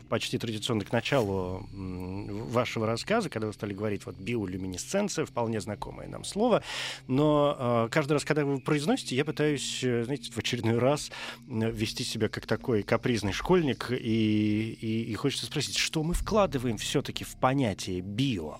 почти 0.09 0.39
традиционно 0.39 0.85
к 0.85 0.93
началу 0.93 1.67
вашего 1.73 2.87
рассказа, 2.87 3.29
когда 3.31 3.47
вы 3.47 3.53
стали 3.53 3.73
говорить 3.73 4.07
вот 4.07 4.17
биолюминесценция, 4.17 5.25
вполне 5.25 5.61
знакомое 5.61 6.09
нам 6.09 6.25
слово. 6.25 6.63
Но 7.09 7.57
э, 7.59 7.89
каждый 7.91 8.13
раз, 8.13 8.25
когда 8.25 8.45
вы 8.45 8.61
произносите, 8.61 9.17
я 9.17 9.25
пытаюсь, 9.25 9.81
знаете, 9.81 10.31
в 10.31 10.39
очередной 10.39 10.79
раз 10.79 11.11
вести 11.49 12.05
себя 12.05 12.29
как 12.29 12.47
такой 12.47 12.83
капризный 12.83 13.33
школьник, 13.33 13.91
и, 13.91 14.79
и, 14.81 15.03
и 15.11 15.15
хочется 15.15 15.47
спросить, 15.47 15.77
что 15.77 16.03
мы 16.03 16.15
вкладываем 16.15 16.77
все-таки 16.77 17.25
в 17.25 17.37
понятие 17.37 18.01
био? 18.01 18.59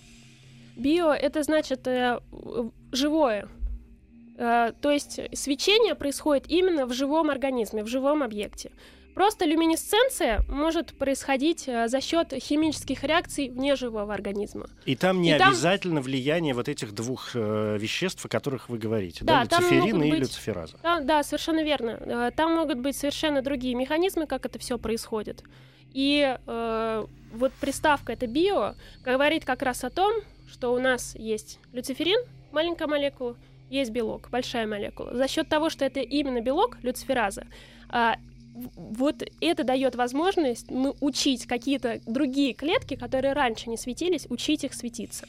Био 0.77 1.13
это 1.13 1.43
значит 1.43 1.87
э, 1.87 2.21
живое. 2.93 3.49
Э, 4.37 4.73
то 4.81 4.91
есть 4.91 5.21
свечение 5.33 5.95
происходит 5.95 6.45
именно 6.49 6.87
в 6.87 6.93
живом 6.93 7.31
организме, 7.31 7.83
в 7.83 7.87
живом 7.89 8.23
объекте. 8.23 8.71
Просто 9.15 9.45
люминесценция 9.45 10.43
может 10.49 10.99
происходить 10.99 11.69
э, 11.69 11.87
за 11.87 12.01
счет 12.01 12.33
химических 12.35 13.05
реакций 13.05 13.49
вне 13.49 13.77
живого 13.77 14.13
организма. 14.13 14.67
И 14.87 14.97
там 14.97 15.23
не 15.23 15.37
И 15.37 15.39
там- 15.39 15.51
обязательно 15.51 16.01
влияние 16.01 16.53
вот 16.53 16.69
этих 16.69 16.93
двух 16.93 17.31
э, 17.35 17.77
веществ, 17.79 18.25
о 18.25 18.29
которых 18.29 18.69
вы 18.69 18.79
говорите, 18.79 19.25
Да, 19.25 19.43
да, 19.45 19.47
там 19.47 19.61
люциферин 19.63 20.03
и 20.03 20.11
быть- 20.11 20.21
люцифераза. 20.21 20.79
Да, 20.83 20.99
да, 21.01 21.23
совершенно 21.23 21.63
верно. 21.63 21.91
Э, 22.01 22.31
Там 22.37 22.55
могут 22.57 22.81
быть 22.81 22.97
совершенно 22.97 23.41
другие 23.41 23.77
механизмы, 23.77 24.27
как 24.27 24.47
это 24.47 24.59
все 24.59 24.79
происходит. 24.79 25.45
И 25.93 26.37
э, 26.45 27.07
вот 27.35 27.53
приставка 27.61 28.15
это 28.15 28.27
био 28.27 28.75
говорит 29.05 29.45
как 29.45 29.63
раз 29.63 29.85
о 29.85 29.91
том, 29.91 30.13
что 30.55 30.73
у 30.73 30.79
нас 30.79 31.17
есть 31.17 31.59
люциферин, 31.73 32.21
маленькая 32.53 32.87
молекула, 32.87 33.37
есть 33.71 33.91
белок, 33.91 34.29
большая 34.31 34.69
молекула. 34.69 35.13
За 35.15 35.27
счет 35.27 35.49
того, 35.49 35.69
что 35.69 35.85
это 35.85 35.99
именно 35.99 36.41
белок, 36.41 36.79
люцифераза, 36.83 37.45
а, 37.89 38.17
вот 38.77 39.25
это 39.41 39.65
дает 39.65 39.97
возможность 39.97 40.71
ну, 40.71 40.97
учить 41.01 41.47
какие-то 41.47 42.01
другие 42.07 42.55
клетки, 42.55 42.95
которые 42.95 43.33
раньше 43.33 43.69
не 43.69 43.77
светились, 43.77 44.27
учить 44.31 44.63
их 44.63 44.75
светиться. 44.75 45.27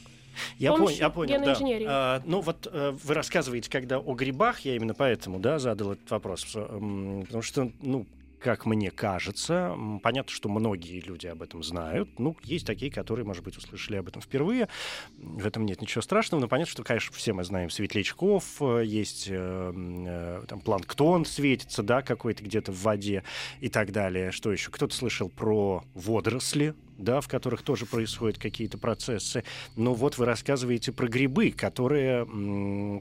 Я, 0.60 0.74
понял, 0.74 0.89
я 0.89 1.10
понял, 1.10 1.41
да. 1.44 1.58
А, 1.88 2.22
ну 2.24 2.41
вот 2.41 2.67
э, 2.72 2.94
вы 3.03 3.13
рассказываете, 3.15 3.72
когда 3.72 3.98
о 3.98 4.13
грибах, 4.13 4.60
я 4.60 4.75
именно 4.75 4.94
поэтому, 4.94 5.39
да, 5.39 5.58
задал 5.58 5.94
этот 5.94 6.12
вопрос, 6.12 6.46
потому 6.46 7.41
что, 7.41 7.72
ну, 7.82 8.05
как 8.39 8.65
мне 8.65 8.92
кажется, 8.92 9.75
понятно, 10.04 10.32
что 10.32 10.50
многие 10.50 11.00
люди 11.00 11.27
об 11.27 11.42
этом 11.42 11.63
знают. 11.63 12.20
Ну, 12.20 12.38
есть 12.44 12.65
такие, 12.65 12.92
которые, 12.92 13.25
может 13.25 13.44
быть, 13.44 13.58
услышали 13.58 13.98
об 13.98 14.08
этом 14.08 14.22
впервые. 14.22 14.68
В 15.18 15.46
этом 15.46 15.65
нет 15.65 15.82
ничего 15.82 16.01
страшного. 16.01 16.42
Но 16.42 16.48
понятно, 16.48 16.72
что, 16.72 16.84
конечно, 16.84 17.13
все 17.13 17.34
мы 17.34 17.44
знаем 17.44 17.70
светлячков, 17.70 18.62
э, 18.62 18.84
есть 18.86 19.27
э, 19.30 19.74
э, 19.75 20.44
там 20.48 20.62
планктон 20.62 21.25
светится, 21.25 21.84
да, 21.84 22.01
какой-то 22.01 22.44
где-то 22.44 22.72
в 22.72 22.82
воде 22.84 23.24
и 23.62 23.70
так 23.70 23.92
далее. 23.92 24.32
Что 24.32 24.51
еще? 24.51 24.72
Кто-то 24.72 24.96
слышал 24.96 25.30
про 25.30 25.84
водоросли, 25.94 26.75
да, 26.98 27.22
в 27.22 27.28
которых 27.28 27.62
тоже 27.62 27.86
происходят 27.86 28.38
какие-то 28.38 28.78
процессы. 28.78 29.44
Но 29.75 29.94
вот 29.94 30.18
вы 30.18 30.25
рассказываете 30.25 30.92
про 30.92 31.08
грибы, 31.08 31.52
которые 31.52 32.25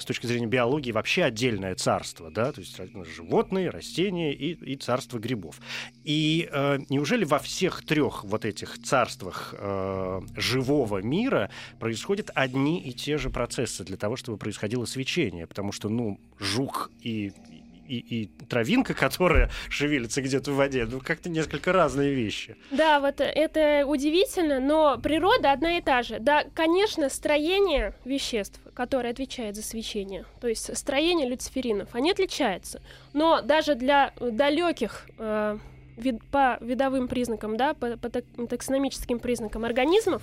с 0.01 0.05
точки 0.05 0.27
зрения 0.27 0.47
биологии 0.47 0.93
вообще 0.93 1.25
отдельное 1.25 1.75
царство, 1.75 2.31
да, 2.31 2.53
то 2.53 2.61
есть 2.61 2.79
животные, 3.17 3.71
растения 3.71 4.33
и, 4.33 4.53
и 4.53 4.77
царство 4.77 5.19
грибов. 5.19 5.61
И 6.05 6.49
э, 6.51 6.79
неужели 6.89 7.25
во 7.25 7.39
всех 7.39 7.85
трех 7.85 8.25
вот 8.25 8.45
этих 8.45 8.83
царствах 8.83 9.55
э, 9.57 10.21
живого 10.37 11.03
мира 11.03 11.51
происходят 11.79 12.31
одни 12.35 12.81
и 12.81 12.93
те 12.93 13.19
же 13.19 13.31
процессы 13.31 13.85
для 13.85 13.97
того, 13.97 14.17
чтобы 14.17 14.39
происходило 14.39 14.85
свечение? 14.85 15.47
Потому 15.47 15.73
что, 15.73 15.89
ну, 15.89 16.19
жук 16.39 16.91
и 17.01 17.33
и, 17.87 17.99
и 17.99 18.27
травинка, 18.49 18.95
которая 18.95 19.51
шевелится 19.69 20.23
где-то 20.23 20.53
в 20.53 20.57
воде, 20.57 20.87
ну 20.91 21.01
как-то 21.01 21.29
несколько 21.29 21.73
разные 21.73 22.15
вещи. 22.15 22.57
Да, 22.71 23.01
вот 23.01 23.21
это 23.21 23.85
удивительно, 23.87 24.61
но 24.61 24.99
природа 24.99 25.53
одна 25.53 25.79
и 25.79 25.81
та 25.81 26.03
же. 26.03 26.19
Да, 26.19 26.45
конечно, 26.55 27.09
строение 27.09 27.95
веществ, 28.05 28.61
которое 28.75 29.11
отвечает 29.11 29.57
за 29.57 29.63
свечение, 29.63 30.25
то 30.41 30.49
есть 30.49 30.77
строение 30.77 31.29
люциферинов, 31.29 31.95
они 31.95 32.11
отличаются. 32.11 32.83
Но 33.13 33.41
даже 33.43 33.75
для 33.75 34.13
далеких 34.21 35.07
э, 35.19 35.59
вид- 35.97 36.25
по 36.31 36.59
видовым 36.61 37.09
признакам, 37.09 37.57
да, 37.57 37.75
по, 37.75 37.97
по 37.97 38.09
так- 38.09 38.25
таксономическим 38.49 39.19
признакам 39.19 39.65
организмов, 39.65 40.23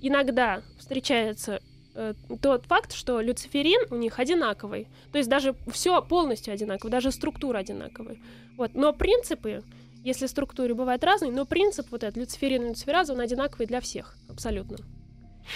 иногда 0.00 0.62
встречается 0.78 1.60
э, 1.98 2.36
тот 2.40 2.64
факт, 2.66 2.92
что 2.92 3.20
люциферин 3.20 3.80
у 3.90 3.96
них 3.96 4.18
одинаковый. 4.18 4.86
То 5.12 5.18
есть 5.18 5.28
даже 5.28 5.54
все 5.70 6.00
полностью 6.02 6.54
одинаково, 6.54 6.90
даже 6.90 7.10
структура 7.12 7.58
одинаковая. 7.58 8.16
Вот. 8.56 8.74
Но 8.74 8.92
принципы, 8.92 9.62
если 10.04 10.26
структуры 10.26 10.74
бывают 10.74 11.04
разные, 11.04 11.32
но 11.32 11.44
принцип 11.44 11.88
вот 11.90 12.04
этот 12.04 12.16
люциферин 12.16 12.66
и 12.66 12.68
люцифераза, 12.70 13.12
он 13.12 13.20
одинаковый 13.20 13.66
для 13.66 13.80
всех, 13.80 14.16
абсолютно. 14.30 14.78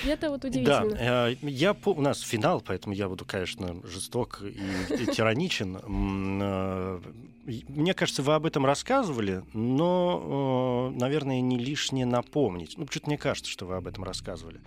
И 0.04 0.08
это 0.08 0.30
вот 0.30 0.44
удивительно. 0.44 0.90
Да, 0.90 1.30
э, 1.30 1.37
я, 1.42 1.76
у 1.84 2.00
нас 2.00 2.20
финал, 2.20 2.61
поэтому 2.61 2.94
я 2.94 3.08
буду, 3.08 3.25
конечно, 3.25 3.76
жесток 3.84 4.42
и, 4.42 4.94
и 4.94 5.06
тираничен. 5.06 5.78
Э, 6.42 7.00
Мне 7.68 7.94
кажется, 7.94 8.22
вы 8.22 8.34
об 8.34 8.46
этом 8.46 8.64
рассказывали, 8.66 9.42
но, 9.52 10.90
э, 10.94 10.99
наверное, 10.99 11.40
не 11.40 11.58
лишнее 11.58 12.06
напомнить. 12.06 12.78
Ну, 12.78 12.87
почему-то 12.87 13.11
мне 13.11 13.18
кажется, 13.18 13.50
что 13.50 13.66
вы 13.66 13.76
об 13.76 13.87
этом 13.87 14.04
рассказывали. 14.04 14.61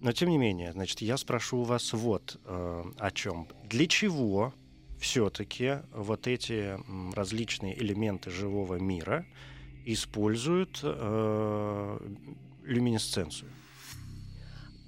Но, 0.00 0.12
тем 0.12 0.30
не 0.30 0.38
менее, 0.38 0.72
значит, 0.72 1.00
я 1.02 1.16
спрошу 1.16 1.58
у 1.58 1.64
вас 1.64 1.92
вот 1.92 2.38
о 2.46 3.10
чем. 3.12 3.48
Для 3.68 3.86
чего 3.86 4.54
все-таки 4.98 5.78
вот 5.94 6.26
эти 6.26 6.78
различные 7.14 7.78
элементы 7.80 8.30
живого 8.30 8.76
мира 8.76 9.24
используют 9.84 10.82
люминесценцию? 12.64 13.50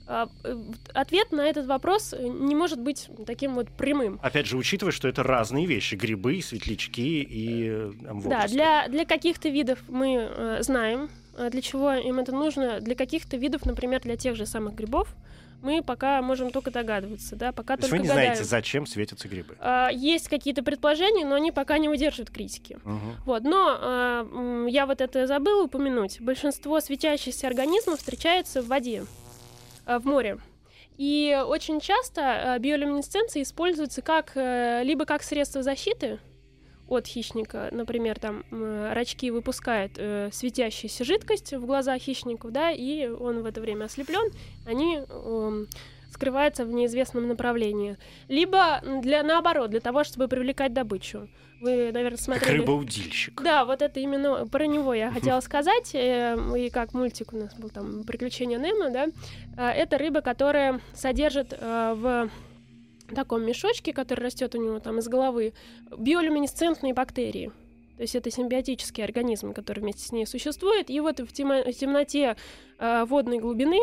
А, 0.07 0.29
э, 0.45 0.57
Ответ 0.95 1.33
на 1.33 1.43
этот 1.43 1.67
вопрос 1.67 2.13
э, 2.13 2.23
не 2.23 2.55
может 2.55 2.81
быть 2.81 3.09
таким 3.27 3.55
вот 3.55 3.69
прямым. 3.71 4.19
Опять 4.23 4.47
же, 4.47 4.57
учитывая, 4.57 4.93
что 4.93 5.09
это 5.09 5.23
разные 5.23 5.67
вещи: 5.67 5.95
грибы, 5.95 6.41
светлячки 6.43 7.23
и 7.23 7.69
э, 7.69 7.93
там, 8.05 8.21
Да, 8.23 8.47
для, 8.49 8.89
для 8.89 9.05
каких-то 9.05 9.49
видов 9.49 9.79
мы 9.89 10.29
э, 10.29 10.59
знаем, 10.63 11.09
для 11.51 11.63
чего 11.63 11.93
им 11.95 12.19
это 12.19 12.33
нужно. 12.33 12.81
Для 12.81 12.95
каких-то 12.95 13.37
видов, 13.37 13.65
например, 13.65 14.01
для 14.03 14.17
тех 14.17 14.37
же 14.37 14.45
самых 14.45 14.75
грибов, 14.75 15.15
мы 15.63 15.83
пока 15.83 16.21
можем 16.21 16.51
только 16.51 16.71
догадываться, 16.71 17.37
да, 17.37 17.53
пока 17.53 17.77
То 17.77 17.83
только 17.83 17.97
вы 17.97 18.03
не 18.03 18.09
гадаем. 18.09 18.35
знаете, 18.35 18.45
зачем 18.45 18.87
светятся 18.87 19.29
грибы. 19.29 19.57
А, 19.61 19.89
Есть 19.91 20.29
какие-то 20.29 20.63
предположения, 20.63 21.25
но 21.25 21.37
они 21.37 21.53
пока 21.53 21.79
не 21.79 21.89
удерживают 21.89 22.31
критики. 22.31 22.79
Мгм. 22.85 23.17
Вот, 23.25 23.45
но 23.45 23.79
а, 23.81 24.67
я 24.69 24.87
вот 24.87 25.01
это 25.01 25.27
забыла 25.27 25.65
упомянуть. 25.65 26.21
Большинство 26.21 26.81
светящихся 26.81 27.47
организмов 27.47 28.01
встречается 28.01 28.61
в 28.61 28.67
воде, 28.67 29.05
в 29.87 30.05
море. 30.05 30.39
И 30.99 31.37
очень 31.47 31.81
часто 31.81 32.21
э, 32.21 32.59
биолюминесценция 32.59 33.43
используется 33.43 34.03
как 34.03 34.33
э, 34.37 34.83
либо 34.85 35.05
как 35.05 35.23
средство 35.23 35.63
защиты 35.63 36.19
от 36.89 37.07
хищника, 37.07 37.71
например, 37.73 38.19
там 38.19 38.45
рачки 38.51 39.31
выпускают 39.31 39.93
э, 39.97 40.29
светящуюся 40.31 41.05
жидкость 41.05 41.55
в 41.55 41.65
глаза 41.65 41.99
хищнику, 41.99 42.51
да, 42.51 42.71
и 42.71 43.07
он 43.07 43.43
в 43.43 43.47
это 43.47 43.63
время 43.63 43.87
ослеплен, 43.87 44.31
они 44.67 45.01
эм, 46.13 46.15
скрываются 46.15 46.65
в 46.65 46.73
неизвестном 46.73 47.29
направлении. 47.29 47.97
Либо 48.29 48.81
для 49.03 49.23
наоборот, 49.23 49.71
для 49.71 49.81
того, 49.81 50.05
чтобы 50.05 50.29
привлекать 50.29 50.73
добычу. 50.73 51.29
Вы, 51.61 51.93
наверное, 51.93 52.17
Как 52.17 52.21
смотрели. 52.21 52.59
рыбоудильщик. 52.59 53.41
Да, 53.41 53.65
вот 53.65 53.83
это 53.83 54.01
именно 54.01 54.47
про 54.49 54.67
него 54.67 54.95
я 54.95 55.13
хотела 55.13 55.41
сказать. 55.49 55.95
э, 55.95 56.37
И 56.59 56.71
как 56.71 56.93
мультик 56.93 57.33
у 57.33 57.37
нас 57.37 57.55
был 57.55 57.71
там 57.71 58.03
«Приключения 58.05 58.59
Немо», 58.59 58.91
да. 58.91 59.07
э, 59.57 59.83
Это 59.83 59.97
рыба, 59.99 60.23
которая 60.23 60.81
содержит 60.95 61.53
э, 61.57 61.95
в 61.97 62.31
таком 63.15 63.45
мешочке, 63.47 63.93
который 63.93 64.23
растет 64.25 64.55
у 64.55 64.59
него 64.63 64.81
там 64.81 64.99
из 64.99 65.07
головы, 65.09 65.53
биолюминесцентные 65.97 66.95
бактерии. 66.95 67.53
То 67.97 68.03
есть 68.03 68.15
это 68.15 68.31
симбиотический 68.31 69.05
организм, 69.05 69.53
который 69.53 69.81
вместе 69.81 70.03
с 70.05 70.13
ней 70.13 70.27
существует. 70.27 70.91
И 70.91 70.99
вот 71.01 71.21
в, 71.21 71.33
тема- 71.33 71.63
в 71.63 71.73
темноте 71.75 72.37
э, 72.79 73.05
водной 73.05 73.39
глубины 73.39 73.79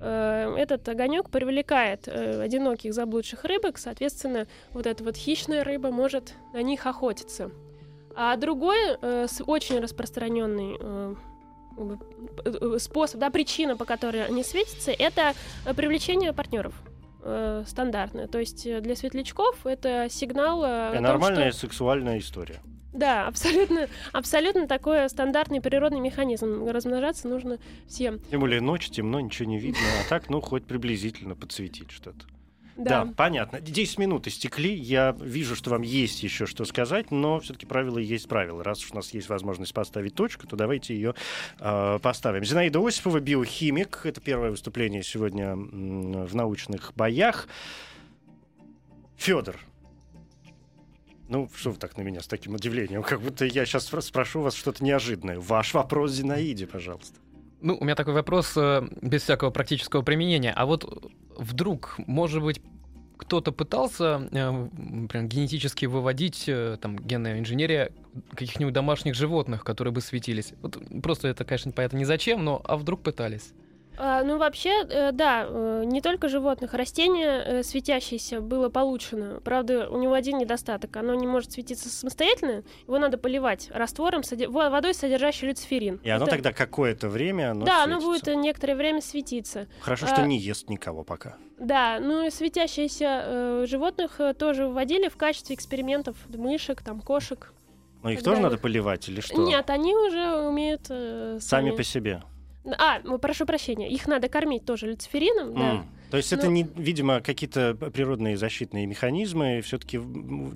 э, 0.00 0.54
этот 0.56 0.88
огонек 0.88 1.28
привлекает 1.28 2.06
э, 2.08 2.40
одиноких 2.40 2.94
заблудших 2.94 3.44
рыбок. 3.44 3.78
Соответственно, 3.78 4.46
вот 4.72 4.86
эта 4.86 5.02
вот 5.04 5.16
хищная 5.16 5.64
рыба 5.64 5.90
может 5.90 6.34
на 6.54 6.62
них 6.62 6.86
охотиться. 6.86 7.50
А 8.14 8.36
другой 8.36 8.78
э, 9.00 9.26
очень 9.46 9.80
распространенный 9.80 10.76
э, 10.80 11.14
э, 12.44 12.78
способ, 12.78 13.20
да, 13.20 13.30
причина, 13.30 13.76
по 13.76 13.84
которой 13.84 14.24
они 14.24 14.42
светятся, 14.44 14.92
это 14.92 15.34
привлечение 15.76 16.32
партнеров 16.32 16.74
э, 17.22 17.64
стандартное. 17.66 18.28
То 18.28 18.38
есть 18.38 18.66
э, 18.66 18.80
для 18.80 18.96
светлячков 18.96 19.66
это 19.66 20.08
сигнал 20.10 20.64
э, 20.64 20.88
о 20.90 20.92
том, 20.94 21.02
Нормальная 21.02 21.50
что- 21.50 21.60
сексуальная 21.60 22.18
история. 22.18 22.60
Да, 22.92 23.26
абсолютно, 23.28 23.88
абсолютно 24.12 24.66
такой 24.66 25.08
стандартный 25.08 25.60
природный 25.60 26.00
механизм. 26.00 26.66
Размножаться 26.66 27.28
нужно 27.28 27.58
всем. 27.86 28.20
Тем 28.30 28.40
более 28.40 28.60
ночь, 28.60 28.90
темно, 28.90 29.20
ничего 29.20 29.48
не 29.48 29.58
видно. 29.58 29.80
А 30.04 30.08
так, 30.08 30.30
ну, 30.30 30.40
хоть 30.40 30.64
приблизительно 30.64 31.34
подсветить 31.34 31.90
что-то. 31.90 32.26
Да. 32.78 33.04
Да. 33.04 33.12
понятно. 33.16 33.60
10 33.60 33.98
минут 33.98 34.28
истекли. 34.28 34.72
Я 34.72 35.16
вижу, 35.20 35.56
что 35.56 35.70
вам 35.70 35.82
есть 35.82 36.22
еще 36.22 36.46
что 36.46 36.64
сказать, 36.64 37.10
но 37.10 37.40
все-таки 37.40 37.66
правила 37.66 37.98
есть 37.98 38.28
правила. 38.28 38.62
Раз 38.62 38.84
уж 38.84 38.92
у 38.92 38.94
нас 38.94 39.12
есть 39.12 39.28
возможность 39.28 39.74
поставить 39.74 40.14
точку, 40.14 40.46
то 40.46 40.54
давайте 40.54 40.94
ее 40.94 41.14
э, 41.58 41.98
поставим. 42.00 42.44
Зинаида 42.44 42.78
Осипова, 42.86 43.18
биохимик. 43.18 44.02
Это 44.04 44.20
первое 44.20 44.52
выступление 44.52 45.02
сегодня 45.02 45.56
в 45.56 46.34
научных 46.36 46.92
боях. 46.94 47.48
Федор. 49.16 49.56
Ну, 51.28 51.50
что 51.54 51.70
вы 51.70 51.76
так 51.76 51.96
на 51.96 52.02
меня 52.02 52.20
с 52.20 52.26
таким 52.26 52.54
удивлением? 52.54 53.02
Как 53.02 53.20
будто 53.20 53.44
я 53.44 53.66
сейчас 53.66 53.86
спрошу 53.86 54.40
вас 54.40 54.54
что-то 54.54 54.82
неожиданное. 54.82 55.38
Ваш 55.38 55.74
вопрос 55.74 56.12
Зинаиде, 56.12 56.66
пожалуйста. 56.66 57.20
Ну, 57.60 57.76
у 57.78 57.84
меня 57.84 57.94
такой 57.94 58.14
вопрос 58.14 58.54
э, 58.56 58.88
без 59.02 59.22
всякого 59.22 59.50
практического 59.50 60.02
применения. 60.02 60.52
А 60.52 60.64
вот 60.64 61.12
вдруг, 61.36 61.96
может 61.98 62.42
быть, 62.42 62.62
кто-то 63.18 63.52
пытался 63.52 64.28
э, 64.30 64.68
прям 65.08 65.28
генетически 65.28 65.86
выводить, 65.86 66.44
э, 66.46 66.78
там, 66.80 66.96
генная 66.96 67.38
инженерия 67.38 67.92
каких-нибудь 68.30 68.72
домашних 68.72 69.14
животных, 69.14 69.64
которые 69.64 69.92
бы 69.92 70.00
светились? 70.00 70.54
Вот 70.62 70.78
просто 71.02 71.28
это, 71.28 71.44
конечно, 71.44 71.72
понятно, 71.72 71.98
не 71.98 72.04
зачем, 72.04 72.44
но 72.44 72.62
а 72.64 72.76
вдруг 72.76 73.02
пытались? 73.02 73.52
А, 74.00 74.22
ну, 74.22 74.38
вообще, 74.38 74.84
э, 74.88 75.10
да, 75.12 75.44
э, 75.48 75.82
не 75.84 76.00
только 76.00 76.28
животных. 76.28 76.72
Растение 76.74 77.42
э, 77.44 77.62
светящееся 77.64 78.40
было 78.40 78.68
получено. 78.68 79.40
Правда, 79.44 79.88
у 79.90 79.98
него 79.98 80.12
один 80.14 80.38
недостаток. 80.38 80.96
Оно 80.96 81.14
не 81.14 81.26
может 81.26 81.52
светиться 81.52 81.88
самостоятельно. 81.88 82.62
Его 82.86 82.98
надо 82.98 83.18
поливать 83.18 83.68
раствором, 83.72 84.22
водой, 84.48 84.94
содержащей 84.94 85.48
люциферин. 85.48 86.00
И 86.04 86.10
оно 86.10 86.24
Это- 86.26 86.34
тогда 86.36 86.52
какое-то 86.52 87.08
время 87.08 87.50
оно 87.50 87.64
Да, 87.66 87.82
оно 87.82 88.00
светится. 88.00 88.06
будет 88.06 88.28
э, 88.28 88.34
некоторое 88.36 88.74
время 88.76 89.00
светиться. 89.02 89.66
Хорошо, 89.80 90.06
а- 90.06 90.14
что 90.14 90.26
не 90.26 90.38
ест 90.38 90.68
никого 90.70 91.02
пока. 91.02 91.36
Да, 91.58 91.98
ну 92.00 92.24
и 92.24 92.30
светящиеся 92.30 93.22
э, 93.24 93.64
животных 93.68 94.20
тоже 94.38 94.68
вводили 94.68 95.08
в 95.08 95.16
качестве 95.16 95.56
экспериментов 95.56 96.16
мышек, 96.28 96.82
там, 96.82 97.00
кошек. 97.00 97.52
Но 98.04 98.10
их 98.10 98.22
тоже 98.22 98.36
вы- 98.36 98.42
надо 98.44 98.58
поливать 98.58 99.08
или 99.08 99.20
что? 99.20 99.42
Нет, 99.42 99.68
они 99.70 99.96
уже 99.96 100.36
умеют 100.46 100.82
э, 100.88 101.38
Сами 101.40 101.72
по 101.72 101.82
себе. 101.82 102.22
А, 102.64 103.00
прошу 103.18 103.46
прощения, 103.46 103.88
их 103.90 104.06
надо 104.06 104.28
кормить 104.28 104.64
тоже 104.64 104.88
люциферином, 104.88 105.54
да. 105.54 105.70
М. 105.70 105.86
То 106.10 106.16
есть 106.16 106.32
это, 106.32 106.46
Ну- 106.46 106.52
не, 106.52 106.66
видимо, 106.76 107.20
какие-то 107.20 107.74
природные 107.74 108.36
защитные 108.36 108.86
механизмы, 108.86 109.60
все-таки 109.60 110.00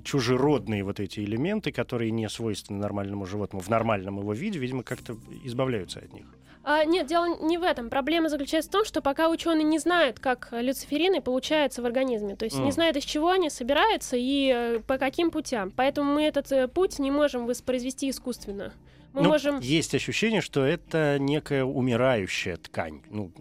чужеродные 0.03 0.83
вот 0.83 0.99
эти 0.99 1.19
элементы, 1.19 1.71
которые 1.71 2.11
не 2.11 2.27
свойственны 2.29 2.79
нормальному 2.79 3.25
животному 3.25 3.61
в 3.63 3.69
нормальном 3.69 4.19
его 4.19 4.33
виде, 4.33 4.59
видимо, 4.59 4.83
как-то 4.83 5.15
избавляются 5.43 5.99
от 5.99 6.11
них. 6.13 6.25
А, 6.65 6.85
нет, 6.85 7.07
дело 7.07 7.25
не 7.41 7.57
в 7.57 7.63
этом. 7.63 7.89
Проблема 7.89 8.29
заключается 8.29 8.69
в 8.69 8.71
том, 8.71 8.85
что 8.85 9.01
пока 9.01 9.29
ученые 9.29 9.63
не 9.65 9.79
знают, 9.79 10.19
как 10.19 10.47
люциферины 10.51 11.21
получаются 11.21 11.81
в 11.81 11.85
организме, 11.85 12.35
то 12.35 12.45
есть 12.45 12.57
не 12.57 12.65
М. 12.67 12.71
знают, 12.71 12.95
из 12.95 13.03
чего 13.03 13.29
они 13.31 13.49
собираются 13.49 14.15
и 14.17 14.51
э, 14.55 14.79
по 14.87 14.97
каким 14.97 15.29
путям. 15.29 15.71
Поэтому 15.75 16.13
мы 16.13 16.23
этот 16.23 16.51
э, 16.53 16.67
путь 16.69 16.99
не 16.99 17.11
можем 17.11 17.45
воспроизвести 17.47 18.09
искусственно. 18.09 18.71
Мы 19.13 19.21
Ну, 19.21 19.29
можем... 19.29 19.59
Есть 19.59 19.93
ощущение, 19.95 20.41
что 20.41 20.65
это 20.65 21.17
некая 21.19 21.63
умирающая 21.63 22.57
ткань, 22.57 23.01
ну, 23.09 23.31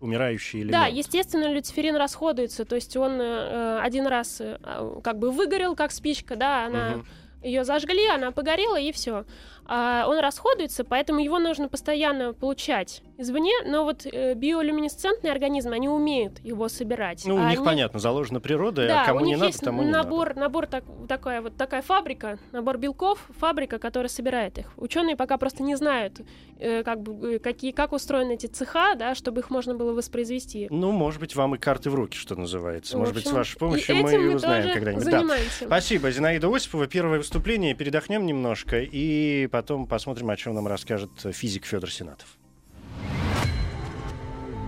умирающий 0.00 0.60
элемент. 0.60 0.72
Да, 0.72 0.86
естественно, 0.86 1.52
люциферин 1.52 1.96
расходуется, 1.96 2.64
то 2.64 2.74
есть 2.74 2.96
он 2.96 3.20
э, 3.20 3.80
один 3.80 4.06
раз 4.06 4.40
э, 4.40 4.58
а, 4.62 5.00
как 5.02 5.18
бы 5.18 5.30
выгорел, 5.30 5.74
как 5.74 5.92
спичка, 5.92 6.36
да, 6.36 6.66
она 6.66 6.90
Мгм. 6.90 7.06
Ее 7.44 7.64
зажгли, 7.64 8.06
она 8.08 8.30
погорела 8.32 8.76
и 8.80 8.90
все. 8.92 9.24
он 9.66 10.18
расходуется, 10.18 10.84
поэтому 10.84 11.20
его 11.20 11.38
нужно 11.38 11.68
постоянно 11.68 12.32
получать 12.34 13.02
извне, 13.16 13.52
но 13.66 13.84
вот 13.84 14.06
э, 14.06 14.34
биолюминесцентные 14.34 15.32
организмы, 15.32 15.74
они 15.76 15.88
умеют 15.88 16.40
его 16.40 16.68
собирать. 16.68 17.22
Ну, 17.26 17.36
у 17.36 17.38
А 17.38 17.50
них, 17.50 17.58
они- 17.60 17.64
понятно, 17.66 18.00
заложена 18.00 18.40
природа, 18.40 18.86
Да, 18.88 19.02
а 19.02 19.06
кому 19.06 19.20
у 19.20 19.24
них 19.24 19.36
не 19.36 19.40
надо, 19.40 19.46
есть 19.46 19.60
тому 19.60 19.82
не 19.84 19.90
набор, 19.90 20.28
надо. 20.30 20.40
набор 20.40 20.66
так, 20.66 20.84
такая 21.08 21.40
вот 21.40 21.56
такая 21.56 21.82
фабрика, 21.82 22.38
набор 22.52 22.76
белков, 22.78 23.26
фабрика, 23.38 23.78
которая 23.78 24.08
собирает 24.08 24.58
их. 24.58 24.72
Ученые 24.76 25.16
пока 25.16 25.38
просто 25.38 25.62
не 25.62 25.76
знают, 25.76 26.20
э, 26.58 26.82
как 26.82 27.00
бы 27.02 27.34
э, 27.34 27.38
какие, 27.38 27.70
как 27.70 27.92
устроены 27.92 28.32
эти 28.32 28.46
цеха, 28.46 28.94
да, 28.96 29.14
чтобы 29.14 29.40
их 29.40 29.50
можно 29.50 29.74
было 29.74 29.92
воспроизвести. 29.92 30.66
Ну, 30.70 30.90
может 30.90 31.20
быть, 31.20 31.36
вам 31.36 31.54
и 31.54 31.58
карты 31.58 31.90
в 31.90 31.94
руки, 31.94 32.16
что 32.16 32.34
называется. 32.34 32.96
В 32.96 33.00
Может 33.00 33.14
быть, 33.14 33.22
с 33.24 33.26
общем, 33.26 33.36
вашей 33.38 33.58
помощью 33.58 33.96
мы 33.96 34.12
и 34.12 34.34
узнаем 34.34 34.72
когда-нибудь. 34.74 35.04
Да. 35.10 35.24
Спасибо, 35.66 36.10
Зинаида 36.10 36.52
Осипова. 36.54 36.86
Первое 36.88 37.20
выступление. 37.34 37.74
Передохнем 37.74 38.26
немножко 38.26 38.80
и 38.80 39.48
потом 39.48 39.88
посмотрим, 39.88 40.30
о 40.30 40.36
чем 40.36 40.54
нам 40.54 40.68
расскажет 40.68 41.10
физик 41.32 41.66
Федор 41.66 41.90
Сенатов. 41.90 42.28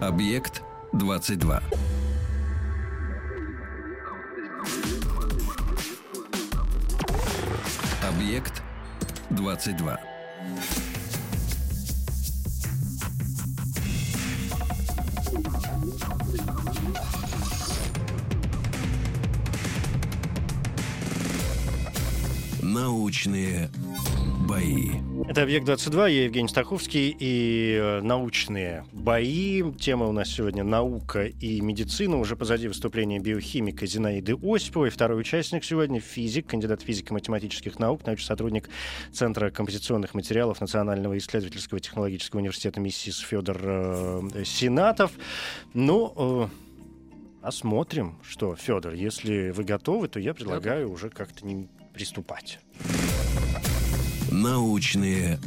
Объект 0.01 0.63
22. 0.93 1.63
Объект 8.03 8.63
22. 9.31 10.01
Научные 22.77 23.71
бои. 24.47 24.91
Это 25.27 25.45
«Объект-22», 25.45 26.11
я 26.11 26.25
Евгений 26.25 26.47
Стаховский 26.47 27.17
и 27.19 27.79
э, 27.81 28.01
научные 28.03 28.85
бои. 28.93 29.63
Тема 29.81 30.05
у 30.05 30.13
нас 30.13 30.29
сегодня 30.29 30.63
«Наука 30.63 31.25
и 31.25 31.63
медицина». 31.63 32.19
Уже 32.19 32.37
позади 32.37 32.69
выступления 32.69 33.19
биохимика 33.19 33.87
Зинаиды 33.87 34.35
Осиповой. 34.43 34.91
Второй 34.91 35.19
участник 35.19 35.65
сегодня— 35.65 36.01
физик, 36.03 36.49
кандидат 36.49 36.83
физико-математических 36.83 37.79
наук, 37.79 38.05
научный 38.05 38.27
сотрудник 38.27 38.69
Центра 39.11 39.51
композиционных 39.51 40.13
материалов 40.13 40.61
Национального 40.61 41.17
исследовательского 41.17 41.81
технологического 41.81 42.41
университета 42.41 42.79
МИСИС 42.79 43.21
Федор 43.21 43.59
э, 43.59 44.45
Сенатов. 44.45 45.13
Ну, 45.73 46.13
э, 46.15 46.49
посмотрим, 47.41 48.19
что, 48.23 48.55
Федор, 48.55 48.93
если 48.93 49.49
вы 49.49 49.65
готовы, 49.65 50.09
то 50.09 50.21
я 50.21 50.35
предлагаю 50.35 50.93
уже 50.93 51.09
как-то 51.09 51.47
не 51.47 51.69
приступать. 51.97 52.59
Научные 54.31 55.39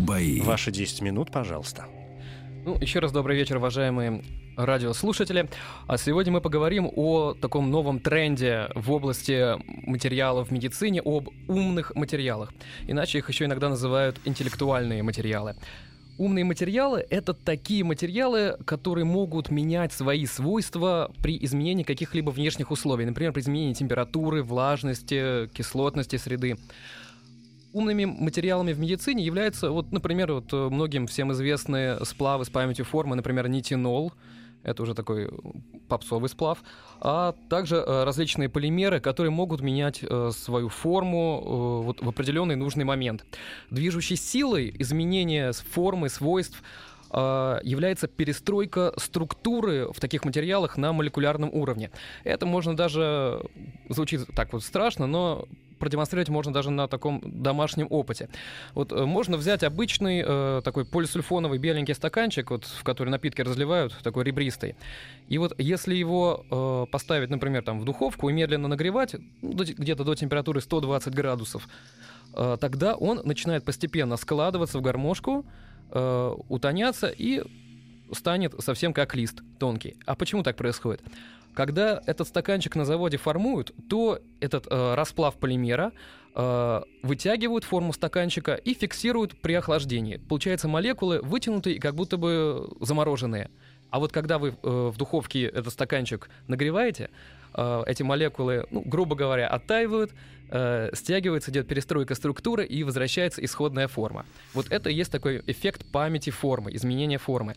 бои. 0.00 0.40
Ваши 0.40 0.72
10 0.72 1.00
минут, 1.00 1.30
пожалуйста. 1.30 1.84
Ну, 2.64 2.76
еще 2.80 2.98
раз 2.98 3.12
добрый 3.12 3.36
вечер, 3.36 3.58
уважаемые 3.58 4.24
радиослушатели. 4.56 5.48
А 5.86 5.96
сегодня 5.96 6.32
мы 6.32 6.40
поговорим 6.40 6.90
о 6.96 7.34
таком 7.34 7.70
новом 7.70 8.00
тренде 8.00 8.68
в 8.74 8.90
области 8.90 9.54
материалов 9.88 10.48
в 10.48 10.50
медицине, 10.50 11.00
об 11.04 11.28
умных 11.46 11.94
материалах. 11.94 12.52
Иначе 12.88 13.18
их 13.18 13.28
еще 13.28 13.44
иногда 13.44 13.68
называют 13.68 14.18
интеллектуальные 14.24 15.04
материалы. 15.04 15.54
Умные 16.18 16.44
материалы— 16.44 17.04
это 17.10 17.34
такие 17.34 17.84
материалы, 17.84 18.56
которые 18.64 19.04
могут 19.04 19.50
менять 19.50 19.92
свои 19.92 20.24
свойства 20.24 21.12
при 21.22 21.36
изменении 21.44 21.82
каких-либо 21.82 22.30
внешних 22.30 22.70
условий, 22.70 23.04
например, 23.04 23.32
при 23.32 23.42
изменении 23.42 23.74
температуры, 23.74 24.42
влажности, 24.42 25.48
кислотности 25.52 26.16
среды. 26.16 26.56
Умными 27.74 28.06
материалами 28.06 28.72
в 28.72 28.78
медицине 28.78 29.24
являются, 29.24 29.70
вот, 29.70 29.92
например, 29.92 30.32
вот 30.32 30.50
э, 30.54 30.68
многим 30.70 31.06
всем 31.06 31.32
известные 31.32 32.02
сплавы 32.06 32.46
с 32.46 32.48
памятью 32.48 32.86
формы, 32.86 33.14
например, 33.14 33.48
нитинол, 33.48 34.14
это 34.66 34.82
уже 34.82 34.94
такой 34.94 35.30
попсовый 35.88 36.28
сплав, 36.28 36.58
а 37.00 37.34
также 37.48 37.76
э, 37.76 38.04
различные 38.04 38.48
полимеры, 38.48 39.00
которые 39.00 39.30
могут 39.30 39.60
менять 39.60 40.00
э, 40.02 40.30
свою 40.34 40.68
форму 40.68 41.40
э, 41.40 41.84
вот 41.84 42.02
в 42.02 42.08
определенный 42.08 42.56
нужный 42.56 42.84
момент. 42.84 43.24
Движущей 43.70 44.16
силой 44.16 44.74
изменения 44.78 45.52
формы, 45.52 46.08
свойств 46.08 46.62
является 47.12 48.08
перестройка 48.08 48.92
структуры 48.96 49.88
в 49.92 50.00
таких 50.00 50.24
материалах 50.24 50.76
на 50.76 50.92
молекулярном 50.92 51.50
уровне. 51.52 51.90
Это 52.24 52.46
можно 52.46 52.76
даже 52.76 53.42
звучит 53.88 54.26
так 54.34 54.52
вот 54.52 54.64
страшно, 54.64 55.06
но 55.06 55.46
продемонстрировать 55.78 56.28
можно 56.28 56.52
даже 56.52 56.70
на 56.70 56.88
таком 56.88 57.22
домашнем 57.24 57.86
опыте. 57.90 58.28
Вот 58.74 58.92
э, 58.92 59.04
можно 59.04 59.36
взять 59.36 59.62
обычный 59.62 60.24
э, 60.26 60.62
такой 60.64 60.84
полисульфоновый 60.84 61.58
беленький 61.58 61.94
стаканчик, 61.94 62.50
вот, 62.50 62.64
в 62.64 62.82
который 62.82 63.10
напитки 63.10 63.42
разливают, 63.42 63.96
такой 64.02 64.24
ребристый. 64.24 64.76
И 65.28 65.38
вот 65.38 65.54
если 65.58 65.94
его 65.94 66.44
э, 66.50 66.90
поставить, 66.90 67.30
например, 67.30 67.62
там 67.62 67.80
в 67.80 67.84
духовку 67.84 68.28
и 68.28 68.32
медленно 68.32 68.68
нагревать, 68.68 69.16
ну, 69.42 69.52
где-то 69.52 70.04
до 70.04 70.14
температуры 70.14 70.60
120 70.60 71.14
градусов, 71.14 71.68
э, 72.34 72.56
тогда 72.60 72.94
он 72.94 73.20
начинает 73.24 73.64
постепенно 73.64 74.16
складываться 74.16 74.78
в 74.78 74.82
гармошку, 74.82 75.44
э, 75.90 76.34
утоняться 76.48 77.08
и 77.08 77.42
станет 78.12 78.54
совсем 78.60 78.92
как 78.92 79.14
лист 79.14 79.40
тонкий. 79.58 79.96
А 80.06 80.14
почему 80.14 80.42
так 80.42 80.56
происходит? 80.56 81.02
Когда 81.54 82.02
этот 82.06 82.28
стаканчик 82.28 82.76
на 82.76 82.84
заводе 82.84 83.16
формуют, 83.16 83.72
то 83.88 84.20
этот 84.40 84.66
э, 84.70 84.94
расплав 84.94 85.36
полимера 85.36 85.92
э, 86.34 86.82
вытягивают 87.02 87.64
форму 87.64 87.94
стаканчика 87.94 88.54
и 88.54 88.74
фиксируют 88.74 89.40
при 89.40 89.54
охлаждении. 89.54 90.18
Получается, 90.18 90.68
молекулы 90.68 91.20
вытянутые 91.22 91.76
и 91.76 91.78
как 91.78 91.94
будто 91.94 92.18
бы 92.18 92.68
замороженные. 92.80 93.50
А 93.88 93.98
вот 93.98 94.12
когда 94.12 94.38
вы 94.38 94.48
э, 94.48 94.52
в 94.62 94.98
духовке 94.98 95.44
этот 95.46 95.72
стаканчик 95.72 96.28
нагреваете, 96.46 97.08
эти 97.86 98.02
молекулы, 98.02 98.66
ну, 98.70 98.82
грубо 98.84 99.16
говоря, 99.16 99.48
оттаивают, 99.48 100.12
э, 100.50 100.90
стягивается, 100.92 101.50
идет 101.50 101.66
перестройка 101.68 102.14
структуры 102.14 102.64
и 102.64 102.84
возвращается 102.84 103.44
исходная 103.44 103.88
форма. 103.88 104.26
Вот 104.54 104.70
это 104.70 104.90
и 104.90 104.94
есть 104.94 105.10
такой 105.10 105.42
эффект 105.46 105.84
памяти 105.90 106.30
формы, 106.30 106.74
изменения 106.74 107.18
формы. 107.18 107.54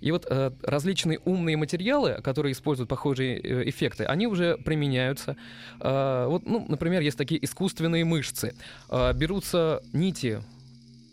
И 0.00 0.10
вот 0.10 0.26
э, 0.28 0.50
различные 0.62 1.18
умные 1.24 1.56
материалы, 1.56 2.20
которые 2.22 2.52
используют 2.52 2.88
похожие 2.88 3.38
э, 3.38 3.68
эффекты, 3.68 4.04
они 4.04 4.26
уже 4.26 4.56
применяются. 4.58 5.36
Э, 5.80 6.26
вот, 6.28 6.46
ну, 6.46 6.64
например, 6.68 7.02
есть 7.02 7.18
такие 7.18 7.42
искусственные 7.44 8.04
мышцы. 8.04 8.54
Э, 8.90 9.12
берутся 9.12 9.82
нити 9.92 10.42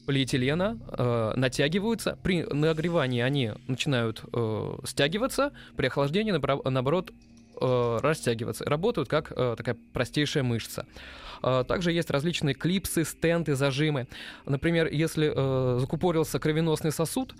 полиэтилена 0.05 0.77
э, 0.87 1.33
натягиваются. 1.35 2.17
При 2.21 2.43
нагревании 2.43 3.21
они 3.21 3.53
начинают 3.67 4.23
э, 4.31 4.77
стягиваться, 4.83 5.51
при 5.75 5.87
охлаждении, 5.87 6.31
наоборот, 6.31 7.11
э, 7.59 7.97
растягиваться. 8.01 8.65
Работают 8.65 9.09
как 9.09 9.31
э, 9.35 9.55
такая 9.57 9.77
простейшая 9.93 10.43
мышца. 10.43 10.85
Э, 11.43 11.63
также 11.67 11.91
есть 11.91 12.09
различные 12.09 12.55
клипсы, 12.55 13.03
стенты, 13.03 13.55
зажимы. 13.55 14.07
Например, 14.45 14.87
если 14.87 15.27
закупорился 15.79 16.39
кровеносный 16.39 16.91
сосуд, 16.91 17.35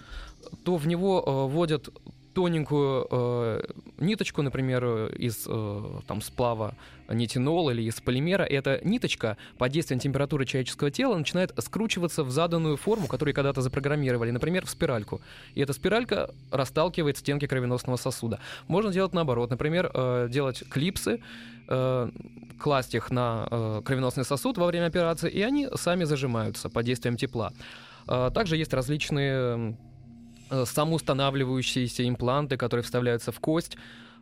то 0.63 0.77
в 0.77 0.87
него 0.87 1.47
вводят 1.47 1.89
тоненькую 2.35 3.07
э, 3.09 3.61
ниточку, 3.97 4.41
например, 4.41 4.85
из 5.15 5.45
э, 5.47 5.83
там 6.05 6.21
сплава 6.21 6.75
нитинол 7.07 7.69
или 7.69 7.81
из 7.83 8.01
полимера. 8.01 8.43
Эта 8.43 8.81
ниточка 8.83 9.37
под 9.57 9.71
действием 9.71 9.99
температуры 9.99 10.45
человеческого 10.45 10.91
тела 10.91 11.17
начинает 11.17 11.53
скручиваться 11.57 12.23
в 12.23 12.31
заданную 12.31 12.75
форму, 12.75 13.07
которую 13.07 13.33
когда-то 13.33 13.61
запрограммировали, 13.61 14.31
например, 14.31 14.65
в 14.65 14.69
спиральку. 14.69 15.21
И 15.55 15.61
эта 15.61 15.71
спиралька 15.71 16.29
расталкивает 16.51 17.17
стенки 17.17 17.47
кровеносного 17.47 17.95
сосуда. 17.95 18.39
Можно 18.67 18.91
делать 18.91 19.13
наоборот, 19.13 19.49
например, 19.49 19.89
э, 19.93 20.27
делать 20.29 20.61
клипсы, 20.69 21.21
э, 21.69 22.11
класть 22.59 22.95
их 22.95 23.11
на 23.11 23.47
э, 23.49 23.81
кровеносный 23.85 24.25
сосуд 24.25 24.57
во 24.57 24.65
время 24.65 24.87
операции, 24.87 25.29
и 25.29 25.41
они 25.41 25.69
сами 25.75 26.03
зажимаются 26.03 26.69
под 26.69 26.85
действием 26.85 27.15
тепла. 27.15 27.53
Э, 28.09 28.29
также 28.33 28.57
есть 28.57 28.73
различные 28.73 29.77
самоустанавливающиеся 30.49 32.07
импланты, 32.07 32.57
которые 32.57 32.83
вставляются 32.83 33.31
в 33.31 33.39
кость, 33.39 33.77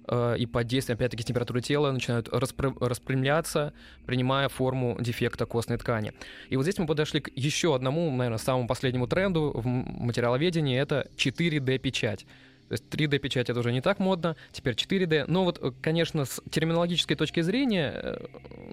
э, 0.07 0.35
и 0.37 0.45
под 0.45 0.67
действием, 0.67 0.97
опять-таки, 0.97 1.23
температуры 1.23 1.61
тела 1.61 1.91
начинают 1.91 2.27
распря- 2.29 2.75
распрямляться, 2.79 3.73
принимая 4.05 4.49
форму 4.49 4.97
дефекта 4.99 5.45
костной 5.45 5.77
ткани. 5.77 6.13
И 6.49 6.57
вот 6.57 6.63
здесь 6.63 6.77
мы 6.77 6.85
подошли 6.85 7.21
к 7.21 7.29
еще 7.35 7.75
одному, 7.75 8.09
наверное, 8.11 8.37
самому 8.37 8.67
последнему 8.67 9.07
тренду 9.07 9.51
в 9.53 9.65
материаловедении, 9.65 10.79
это 10.79 11.07
4D-печать. 11.15 12.25
То 12.69 12.73
есть 12.73 12.85
3D-печать 12.89 13.49
это 13.49 13.59
уже 13.59 13.71
не 13.71 13.81
так 13.81 13.99
модно, 13.99 14.35
теперь 14.51 14.73
4D. 14.73 15.25
Но 15.27 15.43
вот, 15.43 15.59
э, 15.61 15.71
конечно, 15.81 16.25
с 16.25 16.41
терминологической 16.49 17.15
точки 17.15 17.41
зрения 17.41 18.19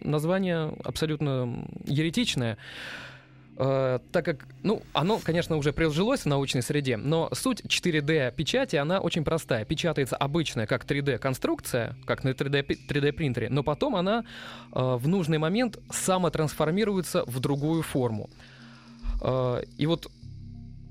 название 0.02 0.72
абсолютно 0.84 1.66
еретичное. 1.84 2.56
Э, 3.56 3.98
так 4.12 4.24
как, 4.24 4.46
ну, 4.62 4.82
оно, 4.92 5.18
конечно, 5.18 5.56
уже 5.56 5.72
прижилось 5.72 6.20
в 6.20 6.26
научной 6.26 6.62
среде, 6.62 6.96
но 6.96 7.28
суть 7.32 7.60
4D 7.60 8.34
печати, 8.34 8.76
она 8.76 9.00
очень 9.00 9.24
простая. 9.24 9.64
Печатается 9.64 10.16
обычная, 10.16 10.66
как 10.66 10.84
3D 10.84 11.18
конструкция, 11.18 11.96
как 12.06 12.24
на 12.24 12.30
3D, 12.30 12.66
3D 12.88 13.12
принтере, 13.12 13.48
но 13.50 13.62
потом 13.62 13.96
она 13.96 14.20
э, 14.20 14.24
в 14.72 15.06
нужный 15.08 15.38
момент 15.38 15.78
самотрансформируется 15.90 17.24
в 17.26 17.40
другую 17.40 17.82
форму. 17.82 18.30
Э, 19.20 19.62
и 19.76 19.86
вот 19.86 20.10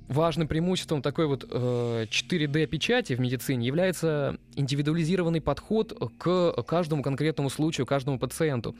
важным 0.09 0.47
преимуществом 0.47 1.01
такой 1.01 1.27
вот 1.27 1.47
э, 1.49 2.05
4D 2.09 2.65
печати 2.65 3.13
в 3.13 3.19
медицине 3.19 3.67
является 3.67 4.37
индивидуализированный 4.55 5.39
подход 5.39 5.93
к 6.17 6.63
каждому 6.63 7.03
конкретному 7.03 7.49
случаю, 7.49 7.85
каждому 7.85 8.19
пациенту. 8.19 8.75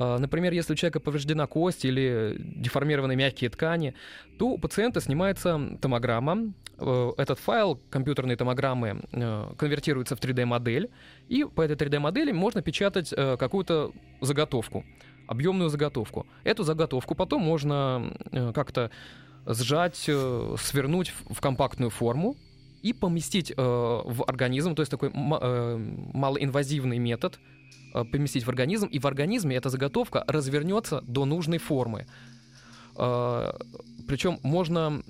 А, 0.00 0.18
например, 0.18 0.52
если 0.52 0.72
у 0.74 0.76
человека 0.76 1.00
повреждена 1.00 1.46
кость 1.48 1.84
или 1.84 2.36
деформированы 2.38 3.16
мягкие 3.16 3.50
ткани, 3.50 3.94
то 4.38 4.50
у 4.50 4.58
пациента 4.58 5.00
снимается 5.00 5.76
томограмма. 5.80 6.52
Э, 6.78 7.10
этот 7.16 7.40
файл 7.40 7.80
компьютерной 7.90 8.36
томограммы 8.36 9.02
э, 9.10 9.52
конвертируется 9.58 10.14
в 10.14 10.20
3D-модель, 10.20 10.88
и 11.26 11.42
по 11.44 11.62
этой 11.62 11.76
3D-модели 11.76 12.30
можно 12.30 12.62
печатать 12.62 13.12
э, 13.12 13.36
какую-то 13.36 13.90
заготовку, 14.20 14.84
объемную 15.26 15.68
заготовку. 15.68 16.28
Эту 16.44 16.62
заготовку 16.62 17.16
потом 17.16 17.42
можно 17.42 18.16
как-то 18.54 18.92
сжать, 19.46 19.96
свернуть 19.96 21.12
в 21.28 21.40
компактную 21.40 21.90
форму, 21.90 22.36
и 22.80 22.92
поместить 22.92 23.52
в 23.56 24.24
организм, 24.28 24.76
то 24.76 24.82
есть 24.82 24.90
такой 24.90 25.10
малоинвазивный 25.12 26.98
метод, 26.98 27.40
поместить 28.04 28.44
в 28.44 28.48
организм, 28.48 28.86
и 28.86 28.98
в 28.98 29.06
организме 29.06 29.56
эта 29.56 29.70
заготовка 29.70 30.24
развернется 30.26 31.02
до 31.02 31.24
нужной 31.24 31.58
формы. 31.58 32.06
Э, 32.96 33.52
Причем 34.06 34.38
можно 34.42 35.02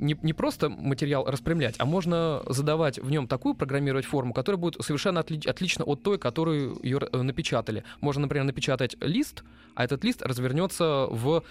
не, 0.00 0.16
не 0.22 0.32
просто 0.32 0.68
материал 0.68 1.24
распрямлять, 1.26 1.76
а 1.78 1.84
можно 1.84 2.42
задавать 2.48 2.98
в 2.98 3.10
нем 3.10 3.26
такую 3.26 3.54
программировать 3.54 4.06
форму, 4.06 4.32
которая 4.32 4.58
будет 4.58 4.82
совершенно 4.82 5.20
отли, 5.20 5.40
отлична 5.46 5.84
от 5.84 6.02
той, 6.02 6.18
которую 6.18 6.78
ее 6.82 6.98
э, 7.00 7.22
напечатали. 7.22 7.84
Можно, 8.00 8.22
например, 8.22 8.44
напечатать 8.44 8.96
лист, 9.00 9.44
а 9.74 9.84
этот 9.84 10.04
лист 10.04 10.22
развернется 10.22 11.06
в 11.10 11.42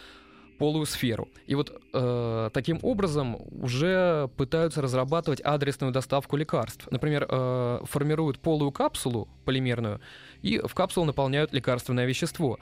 полую 0.60 0.86
сферу. 0.86 1.30
И 1.48 1.56
вот 1.56 1.82
э, 1.93 2.50
таким 2.54 2.80
образом 2.84 3.38
уже 3.50 4.30
пытаются 4.38 4.82
разрабатывать 4.82 5.41
адресную 5.43 5.91
доставку 5.91 6.38
лекарств. 6.38 6.88
Например, 6.91 7.26
э, 7.28 7.80
формируют 7.86 8.39
полую 8.39 8.72
капсулу 8.72 9.28
полимерную 9.45 10.02
и 10.43 10.60
в 10.60 10.76
капсулу 10.76 11.06
наполняют 11.06 11.54
лекарственное 11.54 12.06
вещество. 12.06 12.60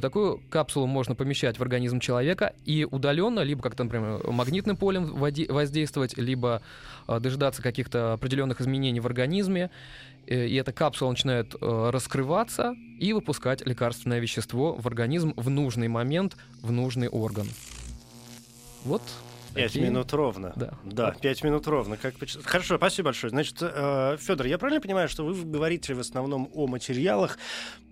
Такую 0.00 0.42
капсулу 0.50 0.86
можно 0.86 1.14
помещать 1.14 1.58
в 1.58 1.62
организм 1.62 2.00
человека 2.00 2.52
и 2.64 2.84
удаленно, 2.84 3.40
либо 3.40 3.62
как-то, 3.62 3.84
например, 3.84 4.20
магнитным 4.28 4.76
полем 4.76 5.14
воздействовать, 5.14 6.18
либо 6.18 6.62
э, 7.08 7.20
дожидаться 7.20 7.62
каких-то 7.62 8.14
определенных 8.14 8.60
изменений 8.60 9.00
в 9.00 9.06
организме. 9.06 9.70
Э, 10.26 10.46
и 10.46 10.54
эта 10.56 10.72
капсула 10.72 11.10
начинает 11.10 11.54
э, 11.54 11.90
раскрываться 11.90 12.74
и 12.98 13.12
выпускать 13.12 13.66
лекарственное 13.66 14.20
вещество 14.20 14.74
в 14.74 14.86
организм 14.86 15.34
в 15.36 15.50
нужный 15.50 15.88
момент, 15.88 16.36
в 16.62 16.72
нужный 16.72 17.08
орган. 17.08 17.48
Вот 18.84 19.02
Пять 19.54 19.76
минут 19.76 20.12
ровно. 20.12 20.52
Да. 20.56 20.74
Да, 20.82 21.12
пять 21.12 21.44
минут 21.44 21.68
ровно. 21.68 21.96
Как... 21.96 22.14
Хорошо, 22.42 22.76
спасибо 22.76 23.06
большое. 23.06 23.30
Значит, 23.30 23.58
Федор, 23.58 24.46
я 24.46 24.58
правильно 24.58 24.80
понимаю, 24.80 25.08
что 25.08 25.24
вы 25.24 25.44
говорите 25.44 25.94
в 25.94 26.00
основном 26.00 26.50
о 26.54 26.66
материалах, 26.66 27.38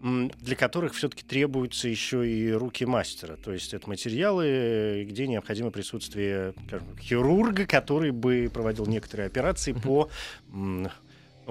для 0.02 0.56
которых 0.56 0.94
все-таки 0.94 1.22
требуются 1.22 1.88
еще 1.88 2.28
и 2.28 2.50
руки 2.50 2.84
мастера? 2.84 3.36
То 3.36 3.52
есть 3.52 3.74
это 3.74 3.88
материалы, 3.88 5.06
где 5.08 5.28
необходимо 5.28 5.70
присутствие 5.70 6.52
скажем, 6.66 6.98
хирурга, 6.98 7.64
который 7.64 8.10
бы 8.10 8.50
проводил 8.52 8.86
некоторые 8.86 9.28
операции 9.28 9.72
по... 9.72 10.10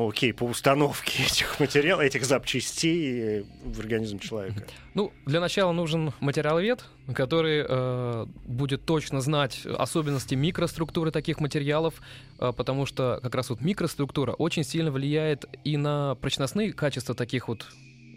Окей, 0.08 0.34
по 0.34 0.44
установке 0.44 1.24
этих 1.26 1.60
материалов, 1.60 2.04
этих 2.04 2.26
запчастей 2.26 3.46
в 3.64 3.80
организм 3.80 4.20
человека. 4.20 4.66
Ну, 4.94 5.12
для 5.26 5.40
начала 5.40 5.72
нужен 5.72 6.14
материаловед, 6.20 6.84
который 7.14 7.66
э, 7.68 8.26
будет 8.46 8.86
точно 8.86 9.22
знать 9.22 9.66
особенности 9.66 10.36
микроструктуры 10.36 11.12
таких 11.12 11.40
материалов, 11.40 12.02
э, 12.40 12.52
потому 12.56 12.86
что 12.86 13.20
как 13.22 13.36
раз 13.36 13.50
вот 13.50 13.62
микроструктура 13.62 14.34
очень 14.34 14.64
сильно 14.64 14.92
влияет 14.92 15.46
и 15.64 15.78
на 15.78 16.16
прочностные 16.16 16.74
качества 16.74 17.16
таких 17.16 17.48
вот 17.48 17.68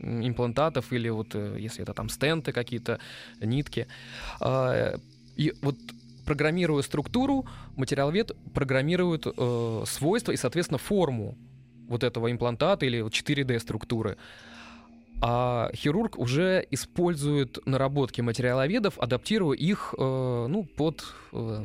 имплантатов 0.01 0.93
или 0.93 1.09
вот 1.09 1.35
э, 1.35 1.57
если 1.59 1.83
это 1.83 1.95
там 1.95 2.09
стенты 2.09 2.53
какие-то, 2.53 2.99
нитки. 3.41 3.87
А, 4.41 4.97
И 5.37 5.53
вот 5.63 5.77
программируя 6.25 6.83
структуру, 6.83 7.47
материаловед 7.77 8.33
программирует 8.55 9.27
э, 9.27 9.85
свойства 9.87 10.33
и, 10.33 10.37
соответственно, 10.37 10.79
форму 10.79 11.37
вот 11.89 12.03
этого 12.05 12.31
имплантата 12.31 12.87
или 12.87 13.01
вот 13.01 13.13
4D-структуры. 13.13 14.17
А 15.21 15.71
хирург 15.75 16.19
уже 16.19 16.67
использует 16.71 17.65
наработки 17.67 18.21
материаловедов, 18.21 18.99
адаптируя 18.99 19.57
их 19.57 19.95
э, 19.97 20.47
ну, 20.49 20.65
под, 20.65 21.05
э, 21.33 21.65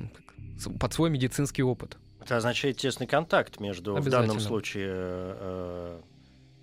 под 0.80 0.94
свой 0.94 1.10
медицинский 1.10 1.64
опыт. 1.64 1.98
Это 2.22 2.38
означает 2.38 2.78
тесный 2.78 3.08
контакт 3.08 3.60
между, 3.60 3.96
в 3.96 4.10
данном 4.10 4.40
случае, 4.40 4.90
э, 4.92 6.00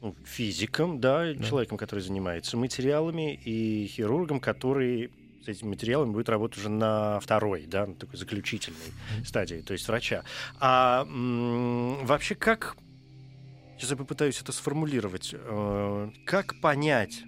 ну, 0.01 0.15
физиком, 0.25 1.01
да, 1.01 1.33
Да. 1.35 1.45
человеком, 1.45 1.77
который 1.77 2.01
занимается 2.01 2.57
материалами, 2.57 3.35
и 3.35 3.87
хирургом, 3.89 4.39
который 4.39 5.11
с 5.45 5.49
этими 5.49 5.71
материалами 5.71 6.13
будет 6.13 6.29
работать 6.29 6.59
уже 6.59 6.69
на 6.69 7.19
второй, 7.21 7.67
да, 7.67 7.87
на 7.87 7.95
такой 7.95 8.19
заключительной 8.19 8.79
стадии, 9.25 9.57
то 9.57 9.73
есть 9.73 9.87
врача. 9.89 10.23
А 10.61 11.03
м, 11.03 12.05
вообще 12.07 12.35
как, 12.35 12.77
сейчас 13.77 13.91
я 13.91 13.97
попытаюсь 13.97 14.41
это 14.41 14.53
сформулировать, 14.53 15.31
э, 15.33 16.11
как 16.25 16.61
понять, 16.61 17.23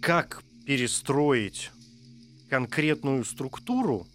как 0.00 0.42
перестроить 0.64 1.70
конкретную 2.48 3.24
структуру, 3.24 4.06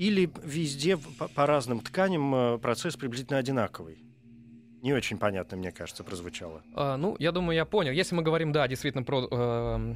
или 0.00 0.30
везде 0.42 0.96
по, 0.96 1.28
по 1.28 1.46
разным 1.46 1.80
тканям 1.80 2.34
э, 2.34 2.58
процесс 2.58 2.96
приблизительно 2.96 3.38
одинаковый? 3.38 4.02
Не 4.80 4.94
очень 4.94 5.18
понятно, 5.18 5.58
мне 5.58 5.72
кажется, 5.72 6.04
прозвучало. 6.04 6.62
А, 6.74 6.96
ну, 6.96 7.16
я 7.18 7.32
думаю, 7.32 7.54
я 7.54 7.66
понял. 7.66 7.92
Если 7.92 8.14
мы 8.14 8.22
говорим, 8.22 8.50
да, 8.50 8.66
действительно 8.66 9.04
про 9.04 9.28
э, 9.30 9.94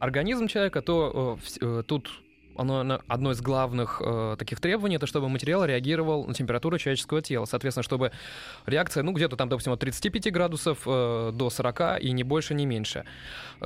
организм 0.00 0.48
человека, 0.48 0.82
то 0.82 1.38
э, 1.60 1.64
э, 1.64 1.82
тут 1.86 2.10
оно 2.58 3.00
одно 3.06 3.32
из 3.32 3.40
главных 3.40 4.02
э, 4.04 4.36
таких 4.38 4.60
требований, 4.60 4.96
это 4.96 5.06
чтобы 5.06 5.28
материал 5.28 5.64
реагировал 5.64 6.26
на 6.26 6.34
температуру 6.34 6.78
человеческого 6.78 7.22
тела. 7.22 7.46
Соответственно, 7.46 7.84
чтобы 7.84 8.12
реакция, 8.66 9.02
ну, 9.02 9.12
где-то 9.12 9.36
там, 9.36 9.48
допустим, 9.48 9.72
от 9.72 9.80
35 9.80 10.32
градусов 10.32 10.78
э, 10.86 11.30
до 11.32 11.50
40 11.50 12.02
и 12.02 12.12
не 12.12 12.24
больше, 12.24 12.54
не 12.54 12.66
меньше, 12.66 13.04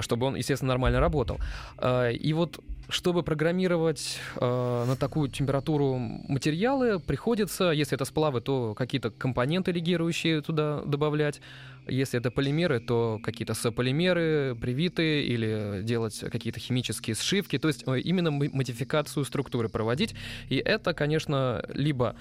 чтобы 0.00 0.26
он, 0.26 0.36
естественно, 0.36 0.68
нормально 0.68 1.00
работал. 1.00 1.38
Э, 1.78 2.12
и 2.12 2.32
вот 2.32 2.60
чтобы 2.88 3.22
программировать 3.22 4.18
э, 4.36 4.84
на 4.86 4.96
такую 4.96 5.28
температуру 5.30 5.96
материалы, 5.98 6.98
приходится, 7.00 7.70
если 7.70 7.94
это 7.94 8.04
сплавы, 8.04 8.40
то 8.40 8.74
какие-то 8.74 9.10
компоненты 9.10 9.72
легирующие 9.72 10.42
туда 10.42 10.82
добавлять. 10.84 11.40
Если 11.88 12.18
это 12.18 12.30
полимеры, 12.30 12.80
то 12.80 13.18
какие-то 13.22 13.54
сополимеры 13.54 14.56
привитые 14.60 15.24
или 15.24 15.82
делать 15.82 16.18
какие-то 16.30 16.60
химические 16.60 17.16
сшивки. 17.16 17.58
То 17.58 17.68
есть 17.68 17.84
э, 17.86 17.98
именно 18.00 18.30
мо- 18.30 18.50
модификацию 18.52 19.24
структуры 19.24 19.68
проводить. 19.68 20.14
И 20.48 20.56
это, 20.56 20.94
конечно, 20.94 21.64
либо 21.74 22.14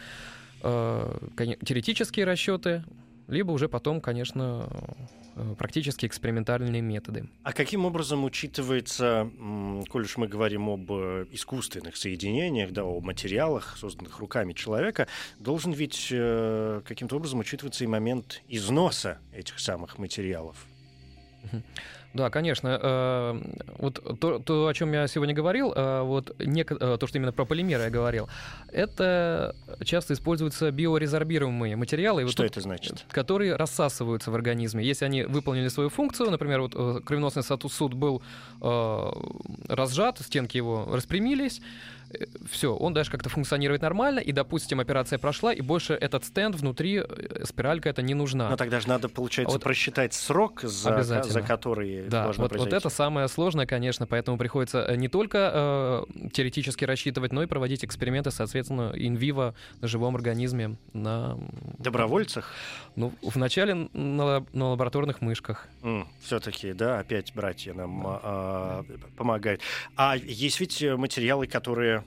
э, 0.63 1.17
теоретические 1.63 2.25
расчеты, 2.25 2.83
либо 3.31 3.51
уже 3.51 3.69
потом, 3.69 4.01
конечно, 4.01 4.67
э, 5.35 5.55
практически 5.57 6.05
экспериментальные 6.05 6.81
методы. 6.81 7.29
А 7.43 7.53
каким 7.53 7.85
образом 7.85 8.25
учитывается, 8.25 9.31
коль 9.89 10.03
уж 10.03 10.17
мы 10.17 10.27
говорим 10.27 10.69
об 10.69 10.91
э, 10.91 11.25
искусственных 11.31 11.95
соединениях, 11.95 12.71
да, 12.71 12.83
о 12.83 12.99
материалах, 12.99 13.77
созданных 13.77 14.19
руками 14.19 14.51
человека, 14.53 15.07
должен 15.39 15.71
ведь 15.71 16.09
э, 16.11 16.81
каким-то 16.85 17.15
образом 17.15 17.39
учитываться 17.39 17.85
и 17.85 17.87
момент 17.87 18.41
износа 18.49 19.17
этих 19.33 19.59
самых 19.59 19.97
материалов? 19.97 20.67
Да, 22.13 22.29
конечно. 22.29 22.77
э, 22.81 23.41
Вот 23.77 24.19
то, 24.19 24.39
то, 24.39 24.67
о 24.67 24.73
чем 24.73 24.91
я 24.93 25.07
сегодня 25.07 25.33
говорил, 25.33 25.71
э, 25.75 26.01
вот 26.03 26.31
неко- 26.39 26.77
э, 26.79 26.97
то, 26.97 27.07
что 27.07 27.17
именно 27.17 27.31
про 27.31 27.45
полимеры 27.45 27.83
я 27.83 27.89
говорил, 27.89 28.27
это 28.71 29.55
часто 29.83 30.13
используются 30.13 30.71
биорезорбируемые 30.71 31.75
материалы, 31.75 32.23
вот 32.23 32.31
Что 32.33 32.43
тут- 32.43 32.51
это 32.51 32.61
значит? 32.61 33.05
которые 33.09 33.55
рассасываются 33.55 34.29
в 34.31 34.35
организме. 34.35 34.83
Если 34.83 35.05
они 35.05 35.23
выполнили 35.23 35.69
свою 35.69 35.89
функцию, 35.89 36.31
например, 36.31 36.61
вот 36.61 36.75
кровеносный 37.05 37.43
сосуд 37.43 37.93
был 37.93 38.21
разжат, 39.69 40.19
стенки 40.19 40.57
его 40.57 40.87
распрямились, 40.91 41.61
все, 42.49 42.75
он 42.75 42.93
дальше 42.93 43.11
как-то 43.11 43.29
функционирует 43.29 43.81
нормально, 43.81 44.19
и, 44.19 44.31
допустим, 44.31 44.79
операция 44.79 45.19
прошла, 45.19 45.53
и 45.53 45.61
больше 45.61 45.93
этот 45.93 46.25
стенд 46.25 46.55
внутри, 46.55 46.97
э, 46.99 47.43
спиралька 47.45 47.89
это 47.89 48.01
не 48.01 48.13
нужна. 48.13 48.49
Но 48.49 48.57
тогда 48.57 48.79
же 48.79 48.87
надо, 48.87 49.09
получается, 49.09 49.51
А 49.51 49.53
вот- 49.53 49.63
просчитать 49.63 50.13
срок, 50.13 50.61
за, 50.61 51.01
за 51.03 51.41
который 51.41 52.03
Да, 52.07 52.23
должно 52.23 52.43
вот, 52.43 52.51
вот 52.51 52.57
произойти. 52.57 52.75
это 52.77 52.89
самое 52.89 53.27
сложное, 53.27 53.65
конечно, 53.65 54.07
поэтому 54.07 54.37
приходится 54.37 54.79
э, 54.87 54.95
не 54.95 55.07
только 55.07 55.51
э, 55.53 56.29
теоретически 56.31 56.85
рассчитывать, 56.85 57.31
но 57.31 57.43
и 57.43 57.45
проводить 57.45 57.83
эксперименты, 57.85 58.31
соответственно, 58.31 58.91
инвиво 58.95 59.55
на 59.81 59.87
живом 59.87 60.15
организме, 60.15 60.77
на, 60.93 61.37
Добровольцах? 61.77 62.51
ну, 62.95 63.13
вначале 63.21 63.73
на, 63.93 64.45
на 64.53 64.69
лабораторных 64.69 65.21
мышках. 65.21 65.67
Все-таки, 66.21 66.73
да, 66.73 66.99
опять 66.99 67.33
братья 67.33 67.73
нам 67.73 68.03
а, 68.05 68.85
помогают. 69.17 69.61
А 69.95 70.15
есть 70.17 70.59
ведь 70.59 70.81
э, 70.81 70.95
материалы, 70.95 71.47
которые, 71.47 72.00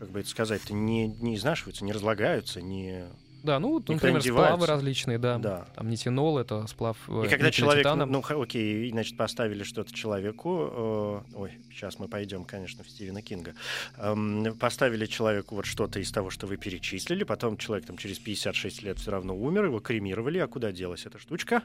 как 0.00 0.10
бы 0.10 0.20
это 0.20 0.28
сказать, 0.30 0.70
не, 0.70 1.08
не 1.08 1.36
изнашиваются, 1.36 1.84
не 1.84 1.92
разлагаются, 1.92 2.62
не... 2.62 3.04
Да, 3.42 3.58
ну, 3.58 3.78
Никуда 3.78 3.94
например, 3.94 4.22
сплавы 4.22 4.66
различные, 4.66 5.18
да. 5.18 5.38
Да. 5.38 5.66
Там 5.74 5.88
нитинол, 5.88 6.38
это 6.38 6.66
сплав 6.66 6.96
э, 7.08 7.24
И 7.26 7.28
когда 7.28 7.50
человек, 7.50 7.84
никель-титана. 7.86 8.06
ну, 8.06 8.42
окей, 8.42 8.90
значит, 8.90 9.16
поставили 9.18 9.62
что-то 9.62 9.94
человеку, 9.94 11.22
э, 11.32 11.34
ой, 11.34 11.52
сейчас 11.70 11.98
мы 11.98 12.08
пойдем, 12.08 12.44
конечно, 12.44 12.82
в 12.82 12.88
Стивена 12.88 13.20
Кинга, 13.20 13.54
Эм, 13.98 14.56
поставили 14.58 15.04
человеку 15.04 15.54
вот 15.54 15.66
что-то 15.66 16.00
из 16.00 16.10
того, 16.10 16.30
что 16.30 16.46
вы 16.46 16.56
перечислили, 16.56 17.24
потом 17.24 17.58
человек 17.58 17.86
там 17.86 17.98
через 17.98 18.18
56 18.18 18.82
лет 18.82 18.98
все 18.98 19.10
равно 19.10 19.36
умер, 19.36 19.66
его 19.66 19.80
кремировали, 19.80 20.38
а 20.38 20.46
куда 20.46 20.72
делась 20.72 21.04
эта 21.04 21.18
штучка? 21.18 21.62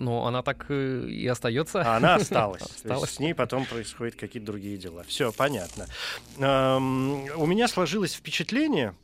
Ну, 0.00 0.24
она 0.24 0.42
так 0.42 0.64
э, 0.70 1.08
и 1.08 1.26
остается. 1.26 1.82
А 1.82 1.98
она 1.98 2.14
осталась. 2.14 2.62
Осталась. 2.76 3.10
с 3.10 3.20
ней 3.20 3.34
потом 3.34 3.66
происходят 3.66 4.16
какие-то 4.16 4.46
другие 4.46 4.78
дела. 4.78 5.04
Все, 5.06 5.30
понятно. 5.30 5.86
Эм, 6.38 7.26
у 7.36 7.44
меня 7.44 7.68
сложилось 7.68 8.14
впечатление, 8.14 8.94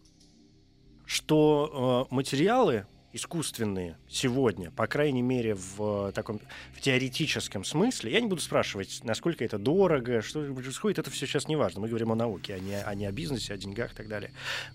что 1.05 2.09
э, 2.11 2.15
материалы 2.15 2.87
искусственные 3.17 3.97
сегодня, 4.09 4.71
по 4.71 4.87
крайней 4.87 5.23
мере 5.23 5.55
в 5.55 6.09
э, 6.09 6.13
таком 6.13 6.41
в 6.75 6.81
теоретическом 6.81 7.65
смысле, 7.65 8.13
я 8.13 8.21
не 8.21 8.29
буду 8.29 8.41
спрашивать, 8.41 9.01
насколько 9.03 9.45
это 9.45 9.59
дорого, 9.59 10.23
что 10.23 10.45
происходит, 10.55 10.99
это 10.99 11.11
все 11.11 11.27
сейчас 11.27 11.49
не 11.49 11.57
важно. 11.57 11.81
Мы 11.81 11.89
говорим 11.89 12.13
о 12.13 12.15
науке, 12.15 12.55
а 12.55 12.59
не, 12.59 12.81
а 12.81 12.95
не 12.95 13.07
о 13.07 13.13
бизнесе, 13.13 13.55
о 13.55 13.57
деньгах 13.57 13.93
и 13.93 13.97
так 13.97 14.09
далее. 14.09 14.31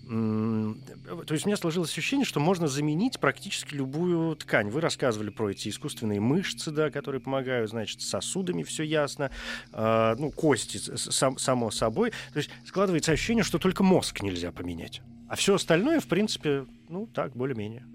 М, 0.08 0.80
То 1.26 1.32
есть 1.34 1.46
у 1.46 1.48
меня 1.48 1.56
сложилось 1.56 1.90
ощущение, 1.90 2.24
что 2.26 2.40
можно 2.40 2.68
заменить 2.68 3.18
практически 3.20 3.74
любую 3.74 4.36
ткань. 4.36 4.68
Вы 4.70 4.80
рассказывали 4.80 5.30
про 5.30 5.50
эти 5.50 5.68
искусственные 5.68 6.20
мышцы, 6.20 6.70
да, 6.70 6.90
которые 6.90 7.20
помогают, 7.20 7.70
значит, 7.70 8.02
сосудами 8.02 8.62
все 8.62 8.82
ясно, 8.82 9.30
А, 9.72 10.16
ну, 10.18 10.30
кости, 10.30 10.78
само 10.78 11.70
собой. 11.70 12.10
То 12.32 12.38
есть 12.38 12.50
складывается 12.66 13.12
ощущение, 13.12 13.44
что 13.44 13.58
только 13.58 13.82
мозг 13.82 14.22
нельзя 14.22 14.52
поменять. 14.52 15.00
А 15.32 15.34
все 15.34 15.54
остальное, 15.54 15.98
в 15.98 16.08
принципе, 16.08 16.66
ну, 16.90 17.06
так, 17.06 17.34
более-менее. 17.34 17.86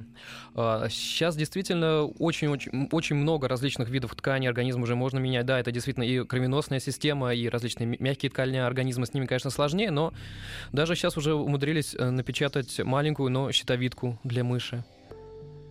Сейчас 0.90 1.36
действительно 1.36 2.06
очень-очень 2.06 2.90
очень 2.92 3.16
много 3.16 3.48
различных 3.48 3.90
видов 3.90 4.16
тканей 4.16 4.50
организма 4.50 4.82
уже 4.82 4.96
можно 4.96 5.20
менять. 5.20 5.46
Да, 5.46 5.60
это 5.60 5.72
действительно 5.72 6.04
и 6.04 6.24
кровеносная 6.26 6.80
система, 6.80 7.36
и 7.36 7.48
различные 7.48 7.96
мягкие 8.00 8.32
ткани 8.32 8.58
организма, 8.58 9.06
с 9.06 9.14
ними, 9.14 9.28
конечно, 9.28 9.52
сложнее, 9.52 9.92
но 9.92 10.16
даже 10.72 10.96
сейчас 10.96 11.16
уже 11.16 11.36
умудрились 11.36 11.94
э, 11.94 12.10
напечатать 12.10 12.80
маленькую, 12.80 13.30
но 13.30 13.52
щитовидку 13.52 14.20
для 14.24 14.44
мыши. 14.44 14.84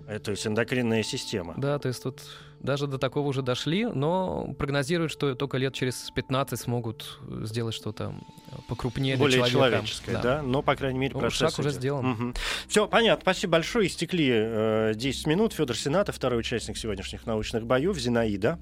Э, 0.06 0.20
То 0.20 0.30
есть 0.30 0.46
эндокринная 0.46 1.02
система. 1.02 1.54
Да, 1.56 1.80
то 1.80 1.88
есть 1.88 2.00
тут 2.00 2.22
даже 2.60 2.86
до 2.86 2.98
такого 2.98 3.28
уже 3.28 3.42
дошли, 3.42 3.84
но 3.86 4.54
прогнозируют, 4.58 5.12
что 5.12 5.34
только 5.34 5.56
лет 5.58 5.74
через 5.74 6.10
15 6.14 6.58
смогут 6.58 7.18
сделать 7.42 7.74
что-то 7.74 8.14
покрупнее 8.68 9.16
Более 9.16 9.42
для 9.42 9.50
человека. 9.50 9.76
человеческое, 9.76 10.18
да. 10.22 10.42
Но, 10.42 10.62
по 10.62 10.74
крайней 10.76 10.98
мере, 10.98 11.14
Ну, 11.14 11.20
процесс 11.20 11.38
шаг 11.50 11.58
уже 11.58 11.68
идет. 11.70 11.78
сделан. 11.80 12.06
Мгм. 12.06 12.34
Все, 12.68 12.86
понятно. 12.88 13.22
Спасибо 13.22 13.52
большое. 13.52 13.86
Истекли 13.88 14.30
э, 14.32 14.92
10 14.94 15.26
минут. 15.26 15.52
Федор 15.52 15.76
Сенатов, 15.76 16.16
второй 16.16 16.40
участник 16.40 16.76
сегодняшних 16.76 17.26
научных 17.26 17.66
боев. 17.66 17.98
Зинаида. 17.98 18.58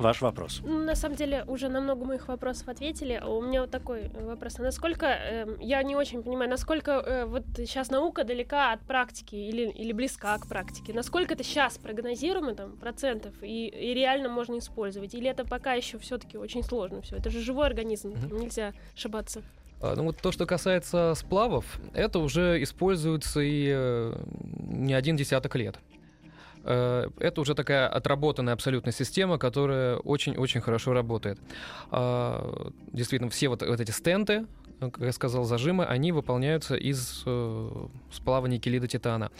Ваш 0.00 0.22
вопрос. 0.22 0.60
Ну, 0.64 0.78
на 0.84 0.94
самом 0.94 1.16
деле, 1.16 1.44
уже 1.46 1.68
на 1.68 1.80
много 1.80 2.04
моих 2.04 2.28
вопросов 2.28 2.68
ответили. 2.68 3.20
А 3.22 3.28
У 3.28 3.42
меня 3.42 3.60
вот 3.60 3.70
такой 3.70 4.10
э, 4.12 4.24
вопрос. 4.26 4.58
А 4.58 4.62
насколько, 4.62 5.06
эм, 5.06 5.60
я 5.60 5.82
не 5.82 5.94
очень 5.94 6.22
понимаю, 6.22 6.48
насколько 6.50 6.92
э, 6.92 7.24
вот 7.26 7.44
сейчас 7.56 7.90
наука 7.90 8.24
далека 8.24 8.72
от 8.72 8.80
практики 8.80 9.34
или, 9.34 9.68
или 9.70 9.92
близка 9.92 10.38
к 10.38 10.48
практике? 10.48 10.92
Насколько 10.94 11.34
это 11.34 11.44
сейчас 11.44 11.78
прогнозируемо, 11.78 12.54
там, 12.54 12.76
процентов, 12.76 13.34
и, 13.42 13.68
и 13.68 13.94
реально 13.94 14.28
можно 14.28 14.58
использовать? 14.58 15.14
Или 15.14 15.28
это 15.28 15.44
пока 15.44 15.74
еще 15.74 15.98
все-таки 15.98 16.38
очень 16.38 16.62
сложно 16.62 17.02
все? 17.02 17.16
Это 17.16 17.30
же 17.30 17.40
живой 17.40 17.66
организм, 17.66 18.14
там 18.14 18.38
нельзя 18.38 18.72
ошибаться. 18.96 19.42
А, 19.82 19.94
Ну 19.96 20.04
вот 20.04 20.16
то, 20.16 20.32
что 20.32 20.46
касается 20.46 21.14
сплавов, 21.14 21.80
это 21.94 22.18
уже 22.18 22.62
используется 22.62 23.40
и 23.40 23.70
э, 23.72 24.14
не 24.68 24.94
один 24.94 25.16
десяток 25.16 25.56
лет. 25.56 25.76
Э, 26.64 27.08
Это 27.18 27.40
уже 27.40 27.54
такая 27.54 27.88
отработанная 27.88 28.54
абсолютно 28.54 28.92
система, 28.92 29.38
которая 29.38 29.96
очень-очень 29.96 30.60
хорошо 30.60 30.92
работает. 30.92 31.38
А, 31.90 32.70
Действительно, 32.92 33.30
все 33.30 33.48
вот, 33.48 33.62
вот 33.62 33.80
эти 33.80 33.90
стенты, 33.90 34.46
э, 34.80 34.90
как 34.90 35.04
я 35.04 35.12
сказал, 35.12 35.44
зажимы, 35.44 35.84
они 35.84 36.12
выполняются 36.12 36.76
из 36.76 37.22
э, 37.26 37.86
сплава 38.12 38.46
никелида 38.46 38.86
титана. 38.86 39.30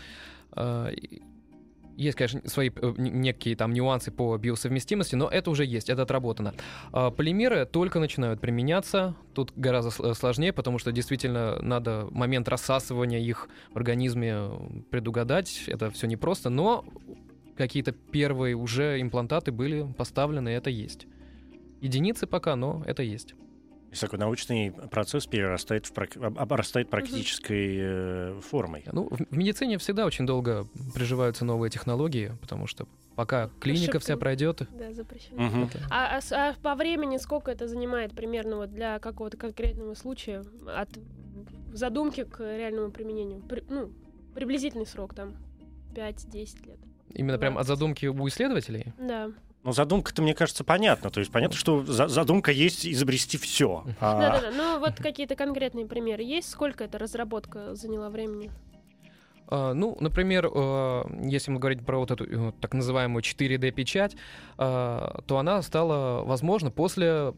Есть, 2.01 2.17
конечно, 2.17 2.41
свои 2.49 2.71
э, 2.75 2.95
некие 2.97 3.55
там 3.55 3.75
нюансы 3.75 4.11
по 4.11 4.35
биосовместимости, 4.39 5.17
но 5.17 5.29
это 5.29 5.51
уже 5.51 5.67
есть, 5.67 5.91
это 5.91 6.01
отработано. 6.01 6.55
А 6.93 7.11
Полимеры 7.11 7.67
только 7.67 8.01
начинают 8.01 8.41
применяться. 8.41 9.15
Тут 9.35 9.53
гораздо 9.55 9.91
сл- 9.91 10.15
сложнее, 10.15 10.55
потому 10.55 10.79
что 10.79 10.93
действительно 10.93 11.61
надо 11.61 12.09
момент 12.11 12.49
рассасывания 12.49 13.19
их 13.19 13.51
в 13.75 13.77
организме 13.77 14.33
э, 14.33 14.51
предугадать. 14.91 15.65
Это 15.67 15.91
все 15.91 16.07
непросто, 16.07 16.49
но 16.49 16.87
какие-то 17.59 17.93
первые 17.93 18.57
уже 18.57 18.99
имплантаты 18.99 19.53
были 19.53 19.87
поставлены, 19.99 20.49
это 20.49 20.71
есть. 20.71 21.07
Единицы 21.83 22.27
пока, 22.27 22.57
но 22.57 22.83
это 22.87 23.03
есть. 23.03 23.35
То 23.91 23.95
есть 23.95 24.01
такой 24.03 24.21
научный 24.21 24.71
процесс 24.71 25.27
перерастает 25.27 25.87
в 25.87 25.93
прак- 25.93 26.17
обрастает 26.39 26.89
практической 26.91 27.77
э, 27.81 28.41
формой. 28.41 28.85
Ну, 28.93 29.09
в 29.11 29.37
медицине 29.37 29.79
всегда 29.79 30.07
очень 30.07 30.27
долго 30.27 30.65
приживаются 30.95 31.45
новые 31.45 31.71
технологии, 31.73 32.31
потому 32.41 32.69
что 32.69 32.87
пока 33.17 33.51
клиника 33.61 33.99
вся 33.99 34.13
Ошибка. 34.15 34.21
пройдет. 34.21 34.63
Да, 34.79 34.93
запрещено. 34.93 35.65
Это- 35.65 35.81
А, 35.91 36.19
а 36.19 36.51
а 36.51 36.55
по 36.63 36.77
времени 36.77 37.17
сколько 37.17 37.51
это 37.51 37.67
занимает 37.67 38.13
примерно 38.15 38.59
вот 38.59 38.71
для 38.73 39.01
какого-то 39.01 39.37
конкретного 39.37 39.95
случая 39.95 40.45
от 40.69 40.89
задумки 41.73 42.23
к 42.23 42.39
реальному 42.41 42.93
применению? 42.93 43.41
При- 43.43 43.65
ну, 43.69 43.91
приблизительный 44.37 44.87
срок 44.87 45.15
там 45.15 45.35
5-10 45.97 46.65
лет. 46.65 46.79
Именно 47.13 47.39
прям 47.39 47.59
от 47.59 47.67
20. 47.67 47.69
задумки 47.69 48.07
у 48.07 48.29
исследователей. 48.29 48.93
Да. 48.99 49.33
Ну, 49.63 49.73
задумка-то, 49.73 50.23
мне 50.23 50.35
кажется, 50.35 50.65
понятна. 50.65 51.11
То 51.11 51.21
есть 51.21 51.31
понятно, 51.31 51.57
что 51.57 51.85
за- 51.85 52.09
задумка 52.09 52.51
есть 52.51 52.87
изобрести 52.87 53.37
все. 53.37 53.85
Да, 54.01 54.19
да, 54.19 54.41
да. 54.41 54.51
Ну, 54.51 54.79
вот 54.81 54.95
какие-то 54.97 55.37
конкретные 55.37 55.87
примеры 55.87 56.23
есть? 56.23 56.49
Сколько 56.49 56.85
эта 56.85 56.99
разработка 56.99 57.75
заняла 57.75 58.09
времени? 58.09 58.51
А, 59.51 59.75
Ну, 59.75 59.97
например, 60.01 60.49
э, 60.53 61.03
если 61.25 61.51
мы 61.51 61.59
говорить 61.59 61.85
про 61.85 61.99
вот 61.99 62.11
эту 62.11 62.25
э, 62.25 62.53
так 62.61 62.73
называемую 62.75 63.23
4D-печать, 63.23 64.17
а, 64.59 65.21
то 65.27 65.39
она 65.39 65.61
стала 65.63 66.23
возможна 66.25 66.71
после 66.71 67.33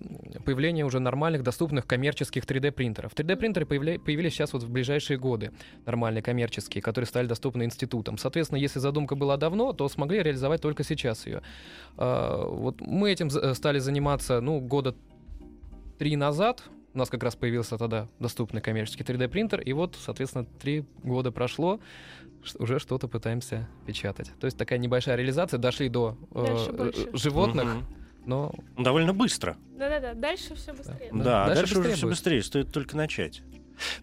появления 0.44 0.84
уже 0.84 0.98
нормальных, 1.00 1.42
доступных 1.42 1.86
коммерческих 1.86 2.44
3D-принтеров. 2.44 3.12
3D-принтеры 3.14 3.64
появля- 3.66 3.98
появились 3.98 4.32
сейчас 4.34 4.52
вот 4.52 4.62
в 4.62 4.70
ближайшие 4.70 5.18
годы, 5.18 5.52
нормальные 5.86 6.22
коммерческие, 6.22 6.82
которые 6.82 7.06
стали 7.06 7.26
доступны 7.26 7.62
институтам. 7.64 8.18
Соответственно, 8.18 8.58
если 8.58 8.78
задумка 8.80 9.14
была 9.16 9.36
давно, 9.36 9.72
то 9.72 9.88
смогли 9.88 10.22
реализовать 10.22 10.60
только 10.60 10.84
сейчас 10.84 11.26
ее. 11.26 11.42
А, 11.96 12.46
Вот 12.46 12.80
мы 12.80 13.10
этим 13.10 13.30
за- 13.30 13.54
стали 13.54 13.78
заниматься, 13.78 14.40
ну, 14.40 14.60
года 14.60 14.94
три 15.98 16.16
назад, 16.16 16.62
у 16.94 16.98
нас 16.98 17.08
как 17.08 17.22
раз 17.22 17.34
появился 17.36 17.78
тогда 17.78 18.08
доступный 18.18 18.60
коммерческий 18.60 19.02
3D-принтер, 19.04 19.60
и 19.60 19.72
вот, 19.72 19.96
соответственно, 19.98 20.44
три 20.60 20.84
года 21.02 21.32
прошло, 21.32 21.80
уже 22.58 22.78
что-то 22.78 23.08
пытаемся 23.08 23.68
печатать. 23.86 24.32
То 24.40 24.46
есть 24.46 24.58
такая 24.58 24.78
небольшая 24.78 25.16
реализация, 25.16 25.58
дошли 25.58 25.88
до 25.88 26.16
э, 26.34 26.44
э, 26.70 26.92
животных, 27.16 27.64
Мгм. 27.64 27.84
но 28.26 28.54
Довольно 28.76 29.14
быстро. 29.14 29.56
Да-да-да, 29.78 30.14
дальше 30.14 30.54
все 30.54 30.72
быстрее. 30.72 31.10
Да. 31.12 31.24
Да, 31.24 31.46
дальше 31.46 31.60
дальше, 31.62 31.72
уже 31.72 31.80
быстрее 31.80 31.94
все 31.94 32.02
будет. 32.06 32.12
быстрее, 32.12 32.42
стоит 32.42 32.72
только 32.72 32.96
начать. 32.96 33.42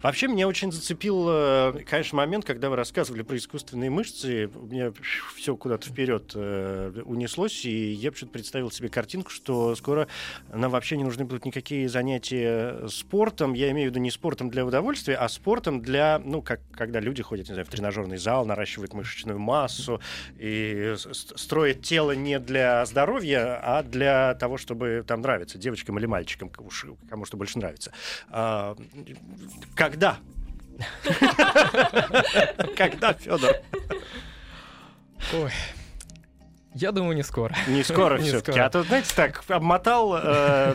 Вообще, 0.02 0.28
меня 0.28 0.48
очень 0.48 0.72
зацепил, 0.72 1.26
э, 1.28 1.84
конечно, 1.88 2.16
момент, 2.16 2.44
когда 2.44 2.70
вы 2.70 2.76
рассказывали 2.76 3.22
про 3.22 3.36
искусственные 3.36 3.90
мышцы. 3.90 4.50
У 4.54 4.66
меня 4.66 4.92
все 5.36 5.56
куда-то 5.56 5.88
вперед 5.88 6.32
э, 6.34 7.02
унеслось, 7.04 7.64
и 7.64 7.92
я 7.92 8.12
почему-то 8.12 8.32
представил 8.32 8.70
себе 8.70 8.88
картинку, 8.88 9.30
что 9.30 9.74
скоро 9.76 10.08
нам 10.52 10.70
вообще 10.70 10.96
не 10.96 11.04
нужны 11.04 11.24
будут 11.24 11.44
никакие 11.44 11.88
занятия 11.88 12.88
спортом. 12.88 13.54
Я 13.54 13.70
имею 13.70 13.88
в 13.88 13.90
виду 13.90 14.00
не 14.00 14.10
спортом 14.10 14.50
для 14.50 14.64
удовольствия, 14.64 15.16
а 15.16 15.28
спортом 15.28 15.80
для, 15.80 16.20
ну, 16.24 16.42
как 16.42 16.60
когда 16.72 17.00
люди 17.00 17.22
ходят, 17.22 17.48
не 17.48 17.54
знаю, 17.54 17.66
в 17.66 17.70
тренажерный 17.70 18.16
зал, 18.16 18.46
наращивают 18.46 18.94
мышечную 18.94 19.38
массу 19.38 20.00
и 20.38 20.94
строят 20.96 21.82
тело 21.82 22.12
не 22.12 22.38
для 22.38 22.84
здоровья, 22.86 23.60
а 23.62 23.82
для 23.82 24.34
того, 24.34 24.56
чтобы 24.56 25.04
там 25.06 25.20
нравиться 25.20 25.58
девочкам 25.58 25.98
или 25.98 26.06
мальчикам, 26.06 26.48
кому, 26.48 26.70
что 26.70 27.36
больше 27.36 27.58
нравится. 27.58 27.92
Когда? 29.74 30.18
Когда, 32.76 33.12
Федор? 33.12 33.56
Ой. 35.32 35.50
Я 36.74 36.92
думаю, 36.92 37.16
не 37.16 37.24
скоро. 37.24 37.54
Не 37.66 37.82
скоро 37.82 38.18
все-таки. 38.22 38.58
А 38.58 38.70
то, 38.70 38.82
знаете, 38.84 39.12
так 39.14 39.42
обмотал 39.48 40.16
э, 40.16 40.74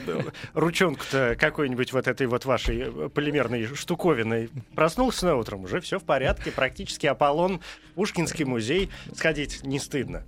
ручонку-то 0.54 1.38
какой-нибудь 1.40 1.94
вот 1.94 2.08
этой 2.08 2.28
вот 2.28 2.44
вашей 2.44 2.82
э, 2.82 3.10
полимерной 3.10 3.66
штуковиной. 3.74 4.50
Проснулся 4.76 5.26
на 5.28 5.36
утром, 5.36 5.64
уже 5.64 5.80
все 5.80 5.98
в 5.98 6.04
порядке. 6.04 6.52
Практически 6.52 7.08
Аполлон, 7.08 7.62
Пушкинский 7.96 8.44
музей. 8.44 8.90
Сходить 9.16 9.64
не 9.64 9.80
стыдно. 9.80 10.24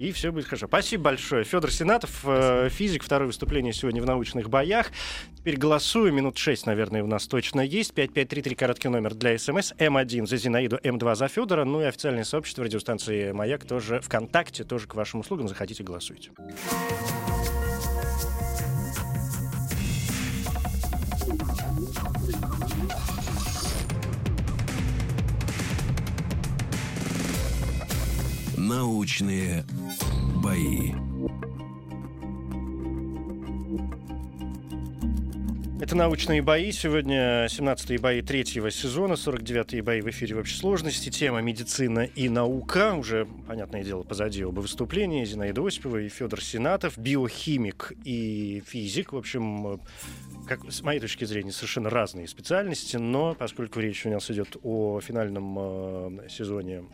И 0.00 0.12
все 0.12 0.32
будет 0.32 0.46
хорошо. 0.46 0.66
Спасибо 0.66 1.04
большое. 1.04 1.44
Федор 1.44 1.70
Сенатов, 1.70 2.22
э, 2.24 2.70
физик, 2.70 3.02
второе 3.02 3.26
выступление 3.26 3.74
сегодня 3.74 4.00
в 4.00 4.06
научных 4.06 4.48
боях. 4.48 4.92
Теперь 5.36 5.58
голосуем. 5.58 6.16
Минут 6.16 6.38
6, 6.38 6.64
наверное, 6.64 7.04
у 7.04 7.06
нас 7.06 7.26
точно 7.26 7.60
есть. 7.60 7.92
5533, 7.92 8.54
короткий 8.54 8.88
номер 8.88 9.14
для 9.14 9.38
СМС. 9.38 9.74
М1 9.78 10.26
за 10.26 10.38
Зинаиду, 10.38 10.78
М2 10.82 11.16
за 11.16 11.28
Федора. 11.28 11.66
Ну 11.66 11.82
и 11.82 11.84
официальное 11.84 12.24
сообщество 12.24 12.64
радиостанции 12.64 13.32
«Маяк» 13.32 13.66
тоже 13.66 14.00
ВКонтакте, 14.00 14.64
тоже 14.64 14.86
к 14.86 14.94
вашим 14.94 15.20
услугам. 15.20 15.48
Заходите, 15.48 15.84
голосуйте. 15.84 16.30
Научные 28.56 29.64
бои. 30.50 30.92
Это 35.80 35.96
«Научные 35.96 36.42
бои». 36.42 36.72
Сегодня 36.72 37.46
17-е 37.46 37.98
бои 37.98 38.20
третьего 38.20 38.70
сезона, 38.70 39.14
49-е 39.14 39.82
бои 39.82 40.00
в 40.00 40.10
эфире 40.10 40.34
в 40.34 40.38
общей 40.40 40.56
сложности. 40.56 41.08
Тема 41.08 41.40
«Медицина 41.40 42.00
и 42.00 42.28
наука». 42.28 42.94
Уже, 42.94 43.26
понятное 43.46 43.84
дело, 43.84 44.02
позади 44.02 44.44
оба 44.44 44.60
выступления. 44.60 45.24
Зинаида 45.24 45.64
Осипова 45.64 45.98
и 45.98 46.08
Федор 46.08 46.42
Сенатов. 46.42 46.98
Биохимик 46.98 47.92
и 48.04 48.62
физик. 48.66 49.12
В 49.12 49.16
общем, 49.16 49.80
как, 50.48 50.70
с 50.70 50.82
моей 50.82 51.00
точки 51.00 51.24
зрения, 51.24 51.52
совершенно 51.52 51.90
разные 51.90 52.26
специальности. 52.28 52.96
Но 52.96 53.34
поскольку 53.34 53.80
речь 53.80 54.04
у 54.04 54.10
нас 54.10 54.30
идет 54.30 54.56
о 54.62 55.00
финальном 55.00 55.56
э, 55.58 56.28
сезоне 56.28 56.84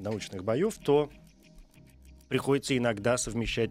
научных 0.00 0.44
боев, 0.44 0.76
то 0.78 1.10
приходится 2.28 2.76
иногда 2.76 3.16
совмещать. 3.16 3.70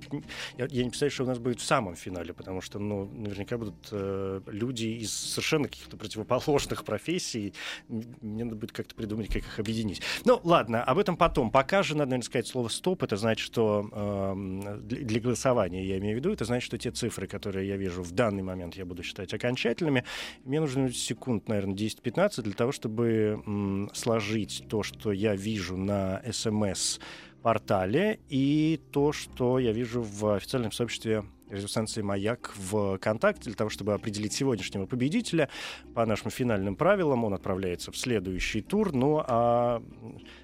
Я, 0.58 0.68
я 0.70 0.84
не 0.84 0.90
представляю, 0.90 1.12
что 1.12 1.24
у 1.24 1.28
нас 1.28 1.40
будет 1.40 1.60
в 1.60 1.64
самом 1.64 1.96
финале, 1.96 2.34
потому 2.34 2.62
что, 2.62 2.80
ну, 2.80 3.06
наверняка 3.06 3.58
будут 3.58 3.76
э, 3.92 4.42
люди 4.48 4.88
из 4.88 5.12
совершенно 5.14 5.68
каких-то 5.68 5.98
противоположных 5.98 6.84
профессий. 6.84 7.54
Мне 7.88 8.44
надо 8.44 8.56
будет 8.56 8.72
как-то 8.72 8.96
придумать, 8.96 9.28
как 9.28 9.38
их 9.38 9.60
объединить. 9.60 10.02
Ну, 10.26 10.40
ладно, 10.44 10.84
об 10.84 10.98
этом 10.98 11.18
потом. 11.18 11.52
Пока 11.52 11.84
же 11.84 11.96
надо, 11.96 12.12
наверное, 12.12 12.26
сказать 12.26 12.48
слово 12.48 12.70
«стоп». 12.70 13.04
Это 13.04 13.18
значит, 13.18 13.46
что 13.46 14.36
для, 14.82 15.02
для 15.02 15.20
голосования, 15.20 15.86
я 15.86 15.98
имею 15.98 16.16
в 16.16 16.20
виду, 16.20 16.32
это 16.32 16.46
значит, 16.46 16.66
что 16.66 16.78
те 16.78 16.92
цифры, 16.92 17.28
которые 17.28 17.68
я 17.68 17.78
вижу 17.78 18.04
в 18.04 18.12
данный 18.12 18.44
момент, 18.44 18.76
я 18.76 18.86
буду 18.86 19.04
считать 19.04 19.34
окончательными. 19.34 20.04
Мне 20.44 20.60
нужно 20.60 20.92
секунд, 20.92 21.48
наверное, 21.48 21.76
10-15 21.76 22.42
для 22.42 22.54
того, 22.54 22.72
чтобы 22.72 23.42
м, 23.46 23.90
сложить 23.94 24.64
то, 24.70 24.84
что 24.84 25.12
я 25.12 25.36
вижу 25.36 25.78
на 25.78 26.22
СМС 26.32 27.00
портале 27.46 28.20
и 28.28 28.82
то, 28.92 29.12
что 29.12 29.60
я 29.60 29.72
вижу 29.72 30.02
в 30.02 30.36
официальном 30.36 30.72
сообществе 30.72 31.24
радиостанции 31.48 32.02
«Маяк» 32.02 32.52
ВКонтакте 32.56 33.44
для 33.44 33.54
того, 33.54 33.70
чтобы 33.70 33.94
определить 33.94 34.34
сегодняшнего 34.34 34.88
победителя. 34.88 35.48
По 35.94 36.08
нашим 36.08 36.32
финальным 36.32 36.76
правилам 36.76 37.24
он 37.24 37.36
отправляется 37.36 37.92
в 37.92 37.98
следующий 37.98 38.62
тур. 38.62 38.94
Ну 38.94 39.22
а 39.24 39.84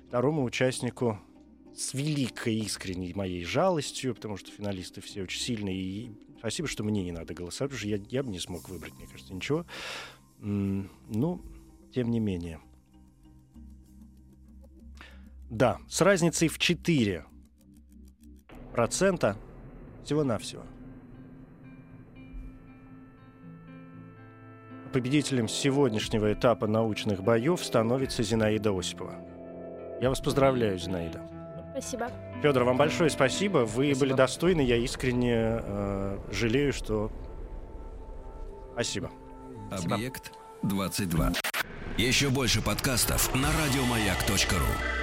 второму 0.10 0.44
участнику 0.44 1.20
с 1.76 1.96
великой 1.96 2.58
искренней 2.58 3.16
моей 3.16 3.46
жалостью, 3.46 4.14
потому 4.14 4.38
что 4.38 4.52
финалисты 4.52 5.02
все 5.02 5.24
очень 5.24 5.42
сильные. 5.42 5.76
И 5.76 6.12
спасибо, 6.38 6.68
что 6.68 6.84
мне 6.84 7.02
не 7.04 7.12
надо 7.12 7.34
голосовать, 7.34 7.72
потому 7.72 7.80
что 7.80 7.88
я, 7.88 8.00
я 8.10 8.22
бы 8.22 8.30
не 8.30 8.38
смог 8.38 8.70
выбрать, 8.70 8.94
мне 9.00 9.08
кажется, 9.08 9.34
ничего. 9.34 9.66
Ну, 10.40 11.42
тем 11.96 12.12
не 12.12 12.20
менее. 12.20 12.60
Да, 15.52 15.80
с 15.90 16.00
разницей 16.00 16.48
в 16.48 16.58
4 16.58 17.26
процента 18.72 19.36
всего-навсего. 20.06 20.64
Победителем 24.94 25.50
сегодняшнего 25.50 26.32
этапа 26.32 26.68
научных 26.68 27.22
боев 27.22 27.64
становится 27.64 28.24
Зинаида 28.24 28.78
Осипова. 28.78 29.16
Я 30.02 30.08
вас 30.08 30.22
поздравляю, 30.22 30.80
Зинаида. 30.80 31.22
Спасибо. 31.72 32.10
Федор, 32.42 32.64
вам 32.64 32.78
большое 32.78 33.10
спасибо. 33.10 33.60
Вы 33.60 33.88
Спасибо. 33.88 34.00
были 34.00 34.14
достойны. 34.14 34.62
Я 34.62 34.78
искренне 34.78 35.36
э, 35.36 36.18
жалею, 36.32 36.72
что... 36.72 37.12
Спасибо. 38.72 39.12
Объект 39.70 40.32
22. 40.64 41.34
Еще 41.98 42.30
больше 42.30 42.62
подкастов 42.62 43.36
на 43.36 43.50
радиомаяк.ру. 43.52 45.01